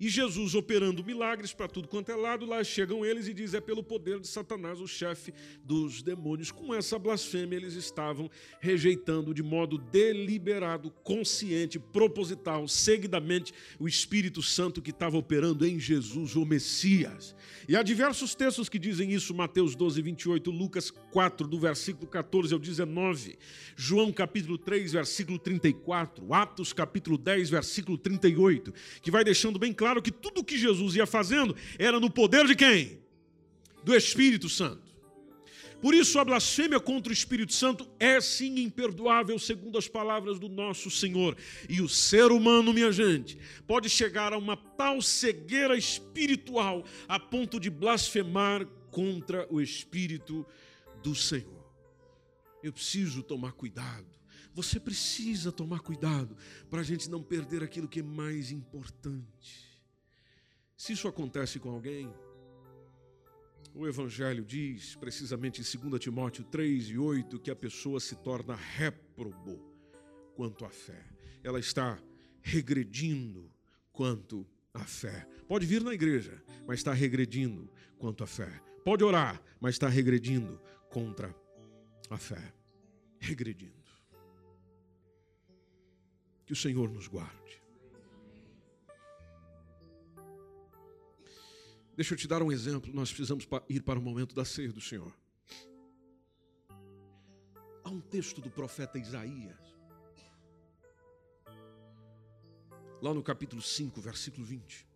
E 0.00 0.08
Jesus 0.08 0.54
operando 0.54 1.02
milagres 1.02 1.52
para 1.52 1.66
tudo 1.66 1.88
quanto 1.88 2.12
é 2.12 2.14
lado, 2.14 2.46
lá 2.46 2.62
chegam 2.62 3.04
eles 3.04 3.26
e 3.26 3.34
diz: 3.34 3.52
é 3.52 3.60
pelo 3.60 3.82
poder 3.82 4.20
de 4.20 4.28
Satanás, 4.28 4.80
o 4.80 4.86
chefe 4.86 5.34
dos 5.64 6.02
demônios. 6.02 6.52
Com 6.52 6.72
essa 6.72 6.96
blasfêmia, 6.96 7.56
eles 7.56 7.74
estavam 7.74 8.30
rejeitando 8.60 9.34
de 9.34 9.42
modo 9.42 9.76
deliberado, 9.76 10.92
consciente, 11.02 11.80
proposital, 11.80 12.68
seguidamente, 12.68 13.52
o 13.76 13.88
Espírito 13.88 14.40
Santo 14.40 14.80
que 14.80 14.90
estava 14.90 15.16
operando 15.16 15.66
em 15.66 15.80
Jesus, 15.80 16.36
o 16.36 16.44
Messias. 16.44 17.34
E 17.66 17.74
há 17.74 17.82
diversos 17.82 18.36
textos 18.36 18.68
que 18.68 18.78
dizem 18.78 19.12
isso: 19.12 19.34
Mateus 19.34 19.74
12, 19.74 20.00
28, 20.00 20.48
Lucas 20.52 20.92
4, 20.92 21.48
do 21.48 21.58
versículo 21.58 22.06
14 22.06 22.54
ao 22.54 22.60
19, 22.60 23.36
João 23.74 24.12
capítulo 24.12 24.56
3, 24.58 24.92
versículo 24.92 25.40
34, 25.40 26.32
Atos 26.32 26.72
capítulo 26.72 27.18
10, 27.18 27.50
versículo 27.50 27.98
38, 27.98 28.72
que 29.02 29.10
vai 29.10 29.24
deixando 29.24 29.58
bem 29.58 29.72
claro 29.72 29.87
claro 29.88 30.02
que 30.02 30.12
tudo 30.12 30.40
o 30.40 30.44
que 30.44 30.58
Jesus 30.58 30.96
ia 30.96 31.06
fazendo 31.06 31.56
era 31.78 31.98
no 31.98 32.10
poder 32.10 32.46
de 32.46 32.54
quem? 32.54 32.98
Do 33.82 33.96
Espírito 33.96 34.46
Santo. 34.46 34.86
Por 35.80 35.94
isso, 35.94 36.18
a 36.18 36.24
blasfêmia 36.24 36.78
contra 36.78 37.10
o 37.10 37.12
Espírito 37.12 37.54
Santo 37.54 37.88
é 37.98 38.20
sim 38.20 38.58
imperdoável, 38.58 39.38
segundo 39.38 39.78
as 39.78 39.88
palavras 39.88 40.38
do 40.38 40.48
nosso 40.48 40.90
Senhor. 40.90 41.36
E 41.68 41.80
o 41.80 41.88
ser 41.88 42.32
humano, 42.32 42.74
minha 42.74 42.92
gente, 42.92 43.38
pode 43.66 43.88
chegar 43.88 44.32
a 44.34 44.38
uma 44.38 44.56
tal 44.56 45.00
cegueira 45.00 45.76
espiritual 45.76 46.84
a 47.06 47.18
ponto 47.18 47.58
de 47.58 47.70
blasfemar 47.70 48.66
contra 48.90 49.46
o 49.50 49.58
Espírito 49.58 50.44
do 51.02 51.14
Senhor. 51.14 51.64
Eu 52.62 52.72
preciso 52.72 53.22
tomar 53.22 53.52
cuidado. 53.52 54.06
Você 54.52 54.80
precisa 54.80 55.52
tomar 55.52 55.78
cuidado 55.80 56.36
para 56.68 56.80
a 56.80 56.84
gente 56.84 57.08
não 57.08 57.22
perder 57.22 57.62
aquilo 57.62 57.88
que 57.88 58.00
é 58.00 58.02
mais 58.02 58.50
importante. 58.50 59.67
Se 60.78 60.92
isso 60.92 61.08
acontece 61.08 61.58
com 61.58 61.70
alguém, 61.70 62.08
o 63.74 63.84
Evangelho 63.84 64.44
diz, 64.44 64.94
precisamente 64.94 65.60
em 65.60 65.88
2 65.88 66.00
Timóteo 66.00 66.44
3 66.44 66.90
e 66.90 66.96
8, 66.96 67.40
que 67.40 67.50
a 67.50 67.56
pessoa 67.56 67.98
se 67.98 68.14
torna 68.14 68.54
réprobo 68.54 69.60
quanto 70.36 70.64
à 70.64 70.70
fé. 70.70 71.04
Ela 71.42 71.58
está 71.58 72.00
regredindo 72.40 73.50
quanto 73.92 74.46
à 74.72 74.84
fé. 74.84 75.26
Pode 75.48 75.66
vir 75.66 75.82
na 75.82 75.92
igreja, 75.92 76.40
mas 76.64 76.78
está 76.78 76.92
regredindo 76.92 77.68
quanto 77.98 78.22
à 78.22 78.26
fé. 78.28 78.62
Pode 78.84 79.02
orar, 79.02 79.42
mas 79.60 79.74
está 79.74 79.88
regredindo 79.88 80.62
contra 80.90 81.34
a 82.08 82.16
fé. 82.16 82.54
Regredindo. 83.18 83.74
Que 86.46 86.52
o 86.52 86.56
Senhor 86.56 86.88
nos 86.88 87.08
guarde. 87.08 87.60
Deixa 91.98 92.14
eu 92.14 92.16
te 92.16 92.28
dar 92.28 92.40
um 92.44 92.52
exemplo. 92.52 92.94
Nós 92.94 93.12
precisamos 93.12 93.44
ir 93.68 93.82
para 93.82 93.98
o 93.98 94.02
momento 94.02 94.32
da 94.32 94.44
ceia 94.44 94.70
do 94.70 94.80
Senhor. 94.80 95.12
Há 97.82 97.90
um 97.90 98.00
texto 98.00 98.40
do 98.40 98.48
profeta 98.48 98.96
Isaías, 99.00 99.58
lá 103.02 103.12
no 103.12 103.20
capítulo 103.20 103.60
5, 103.60 104.00
versículo 104.00 104.46
20. 104.46 104.86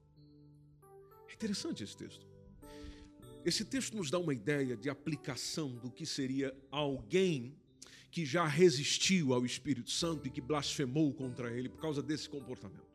É 1.29 1.33
interessante 1.35 1.83
esse 1.83 1.97
texto. 1.97 2.25
Esse 3.45 3.65
texto 3.65 3.97
nos 3.97 4.09
dá 4.09 4.21
uma 4.21 4.33
ideia 4.33 4.77
de 4.77 4.89
aplicação 4.89 5.75
do 5.79 5.91
que 5.91 6.07
seria 6.07 6.57
alguém 6.71 7.59
que 8.13 8.25
já 8.25 8.47
resistiu 8.47 9.35
ao 9.35 9.45
Espírito 9.45 9.91
Santo 9.91 10.29
e 10.29 10.31
que 10.31 10.41
blasfemou 10.41 11.13
contra 11.13 11.53
ele 11.53 11.69
por 11.69 11.81
causa 11.81 12.01
desse 12.01 12.29
comportamento. 12.29 12.92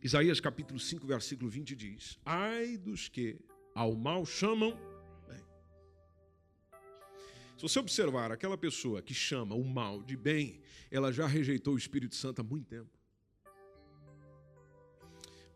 Isaías 0.00 0.38
capítulo 0.38 0.78
5, 0.78 1.06
versículo 1.06 1.50
20 1.50 1.74
diz: 1.74 2.18
Ai 2.24 2.76
dos 2.76 3.08
que 3.08 3.36
ao 3.74 3.96
mal 3.96 4.24
chamam 4.24 4.78
bem. 5.26 5.44
Se 7.56 7.62
você 7.62 7.80
observar 7.80 8.30
aquela 8.30 8.56
pessoa 8.56 9.02
que 9.02 9.12
chama 9.12 9.56
o 9.56 9.64
mal 9.64 10.02
de 10.02 10.16
bem, 10.16 10.60
ela 10.88 11.12
já 11.12 11.26
rejeitou 11.26 11.74
o 11.74 11.78
Espírito 11.78 12.14
Santo 12.14 12.40
há 12.40 12.44
muito 12.44 12.66
tempo. 12.66 12.96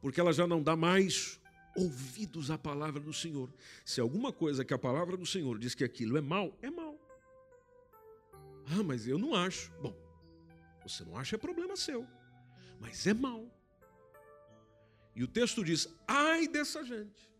Porque 0.00 0.20
ela 0.20 0.32
já 0.32 0.44
não 0.44 0.60
dá 0.60 0.74
mais 0.74 1.40
ouvidos 1.76 2.50
à 2.50 2.58
palavra 2.58 3.00
do 3.00 3.12
Senhor. 3.12 3.48
Se 3.84 4.00
alguma 4.00 4.32
coisa 4.32 4.64
que 4.64 4.74
a 4.74 4.78
palavra 4.78 5.16
do 5.16 5.24
Senhor 5.24 5.56
diz 5.56 5.72
que 5.72 5.84
aquilo 5.84 6.16
é 6.16 6.20
mal, 6.20 6.58
é 6.60 6.68
mal. 6.68 6.98
Ah, 8.66 8.82
mas 8.82 9.06
eu 9.06 9.18
não 9.18 9.36
acho. 9.36 9.72
Bom, 9.80 9.96
você 10.82 11.04
não 11.04 11.16
acha 11.16 11.36
é 11.36 11.38
problema 11.38 11.76
seu, 11.76 12.04
mas 12.80 13.06
é 13.06 13.14
mal. 13.14 13.48
E 15.14 15.22
o 15.22 15.28
texto 15.28 15.64
diz: 15.64 15.88
ai 16.06 16.48
dessa 16.48 16.84
gente, 16.84 17.30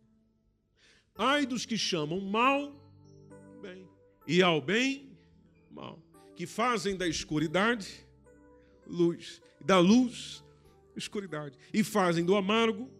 ai 1.16 1.46
dos 1.46 1.64
que 1.64 1.76
chamam 1.76 2.20
mal 2.20 2.74
bem, 3.60 3.88
e 4.26 4.42
ao 4.42 4.60
bem 4.60 5.10
mal, 5.70 6.02
que 6.36 6.46
fazem 6.46 6.96
da 6.96 7.08
escuridade 7.08 8.06
luz, 8.86 9.40
da 9.60 9.78
luz 9.78 10.44
escuridade, 10.94 11.56
e 11.72 11.82
fazem 11.82 12.24
do 12.24 12.36
amargo 12.36 12.90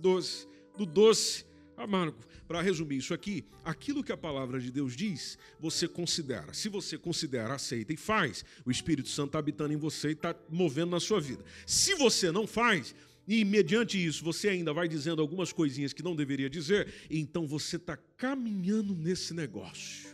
doce, 0.00 0.46
do 0.76 0.84
doce 0.84 1.46
amargo. 1.76 2.18
Para 2.46 2.62
resumir 2.62 2.96
isso 2.96 3.12
aqui, 3.12 3.44
aquilo 3.62 4.02
que 4.02 4.10
a 4.10 4.16
palavra 4.16 4.58
de 4.58 4.70
Deus 4.70 4.96
diz, 4.96 5.38
você 5.60 5.86
considera. 5.86 6.54
Se 6.54 6.70
você 6.70 6.96
considera, 6.96 7.54
aceita 7.54 7.92
e 7.92 7.96
faz, 7.96 8.42
o 8.64 8.70
Espírito 8.70 9.10
Santo 9.10 9.28
está 9.28 9.38
habitando 9.38 9.74
em 9.74 9.76
você 9.76 10.08
e 10.08 10.12
está 10.12 10.34
movendo 10.48 10.92
na 10.92 10.98
sua 10.98 11.20
vida. 11.20 11.44
Se 11.66 11.94
você 11.96 12.32
não 12.32 12.46
faz, 12.46 12.94
e 13.28 13.44
mediante 13.44 14.02
isso 14.02 14.24
você 14.24 14.48
ainda 14.48 14.72
vai 14.72 14.88
dizendo 14.88 15.20
algumas 15.20 15.52
coisinhas 15.52 15.92
que 15.92 16.02
não 16.02 16.16
deveria 16.16 16.48
dizer, 16.48 16.92
então 17.10 17.46
você 17.46 17.76
está 17.76 17.96
caminhando 18.16 18.94
nesse 18.94 19.34
negócio. 19.34 20.08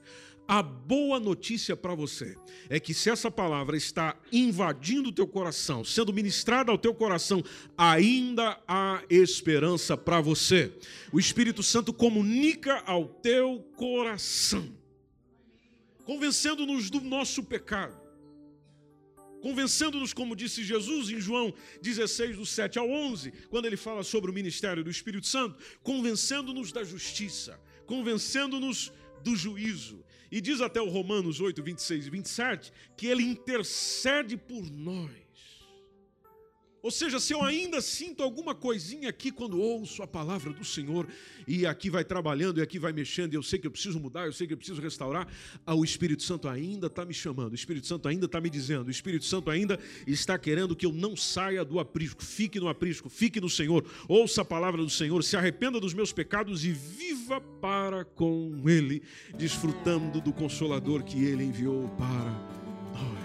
A 0.47 0.63
boa 0.63 1.19
notícia 1.19 1.75
para 1.75 1.95
você 1.95 2.37
é 2.69 2.79
que 2.79 2.93
se 2.93 3.09
essa 3.09 3.31
palavra 3.31 3.79
está 3.79 4.15
invadindo 4.31 5.09
o 5.09 5.13
teu 5.13 5.27
coração, 5.27 5.83
sendo 5.83 6.13
ministrada 6.13 6.71
ao 6.71 6.77
teu 6.77 6.93
coração, 6.93 7.43
ainda 7.79 8.61
há 8.69 9.03
esperança 9.09 9.97
para 9.97 10.21
você. 10.21 10.71
O 11.11 11.19
Espírito 11.19 11.63
Santo 11.63 11.95
comunica 11.95 12.83
ao 12.85 13.07
teu 13.07 13.61
coração, 13.75 14.71
convencendo-nos 16.05 16.91
do 16.91 17.01
nosso 17.01 17.43
pecado, 17.43 18.04
convencendo-nos, 19.45 20.15
como 20.15 20.35
disse 20.35 20.65
Jesus 20.65 21.11
em 21.11 21.21
João 21.21 21.53
16, 21.83 22.39
do 22.39 22.47
7 22.47 22.79
ao 22.79 22.89
11, 22.89 23.31
quando 23.51 23.67
ele 23.67 23.77
fala 23.77 24.03
sobre 24.03 24.31
o 24.31 24.35
ministério 24.35 24.83
do 24.83 24.89
Espírito 24.91 25.27
Santo, 25.27 25.63
convencendo-nos 25.83 26.73
da 26.73 26.83
justiça, 26.83 27.61
convencendo-nos 27.85 28.91
do 29.23 29.37
juízo 29.37 30.03
e 30.33 30.41
diz 30.41 30.63
até 30.63 30.81
o 30.81 30.89
Romanos 30.89 31.43
8, 31.43 31.63
26 31.63 32.07
e 32.07 32.11
27 32.11 32.73
que 32.97 33.07
ele 33.07 33.23
intercede 33.23 34.35
por 34.35 34.65
nós. 34.71 35.24
Ou 36.85 36.91
seja, 36.91 37.19
se 37.19 37.33
eu 37.33 37.43
ainda 37.43 37.81
sinto 37.81 38.23
alguma 38.23 38.55
coisinha 38.55 39.09
aqui 39.09 39.31
quando 39.31 39.59
ouço 39.59 40.03
a 40.03 40.07
palavra 40.07 40.53
do 40.53 40.67
Senhor, 40.67 41.09
e 41.49 41.65
aqui 41.65 41.89
vai 41.89 42.05
trabalhando, 42.05 42.61
e 42.61 42.63
aqui 42.63 42.79
vai 42.79 42.93
mexendo, 42.93 43.33
e 43.33 43.37
eu 43.37 43.43
sei 43.43 43.59
que 43.59 43.67
eu 43.67 43.71
preciso 43.71 43.99
mudar, 43.99 44.27
eu 44.27 44.35
sei 44.35 44.47
que 44.47 44.53
eu 44.53 44.57
preciso 44.59 44.83
restaurar, 44.83 45.27
ah, 45.65 45.75
o 45.75 45.83
Espírito 45.83 46.23
Santo 46.23 46.47
ainda 46.47 46.89
está 46.89 47.07
me 47.07 47.15
chamando, 47.15 47.53
o 47.53 47.55
Espírito 47.55 47.87
Santo 47.87 48.07
ainda 48.07 48.27
está 48.27 48.39
me 48.39 48.51
dizendo, 48.51 48.89
o 48.89 48.91
Espírito 48.91 49.25
Santo 49.25 49.51
ainda 49.51 49.81
está 50.07 50.39
querendo 50.39 50.77
que 50.77 50.85
eu 50.85 50.93
não 50.93 51.17
saia 51.17 51.65
do 51.65 51.81
aprisco, 51.81 52.23
fique 52.23 52.61
no 52.61 52.69
aprisco, 52.69 53.09
fique 53.09 53.41
no 53.41 53.49
Senhor, 53.49 53.83
ouça 54.07 54.43
a 54.43 54.45
palavra 54.45 54.83
do 54.83 54.91
Senhor, 54.91 55.25
se 55.25 55.39
arrependa 55.39 55.81
dos 55.81 55.95
meus 55.95 56.13
pecados 56.13 56.67
e 56.67 56.73
viva 56.73 57.41
para 57.41 58.05
com 58.05 58.63
Ele, 58.67 59.03
desfrutando 59.39 60.21
do 60.21 60.35
Consolador 60.35 61.03
que 61.03 61.25
Ele 61.25 61.45
enviou 61.45 61.89
para 61.97 62.31
nós. 62.93 63.25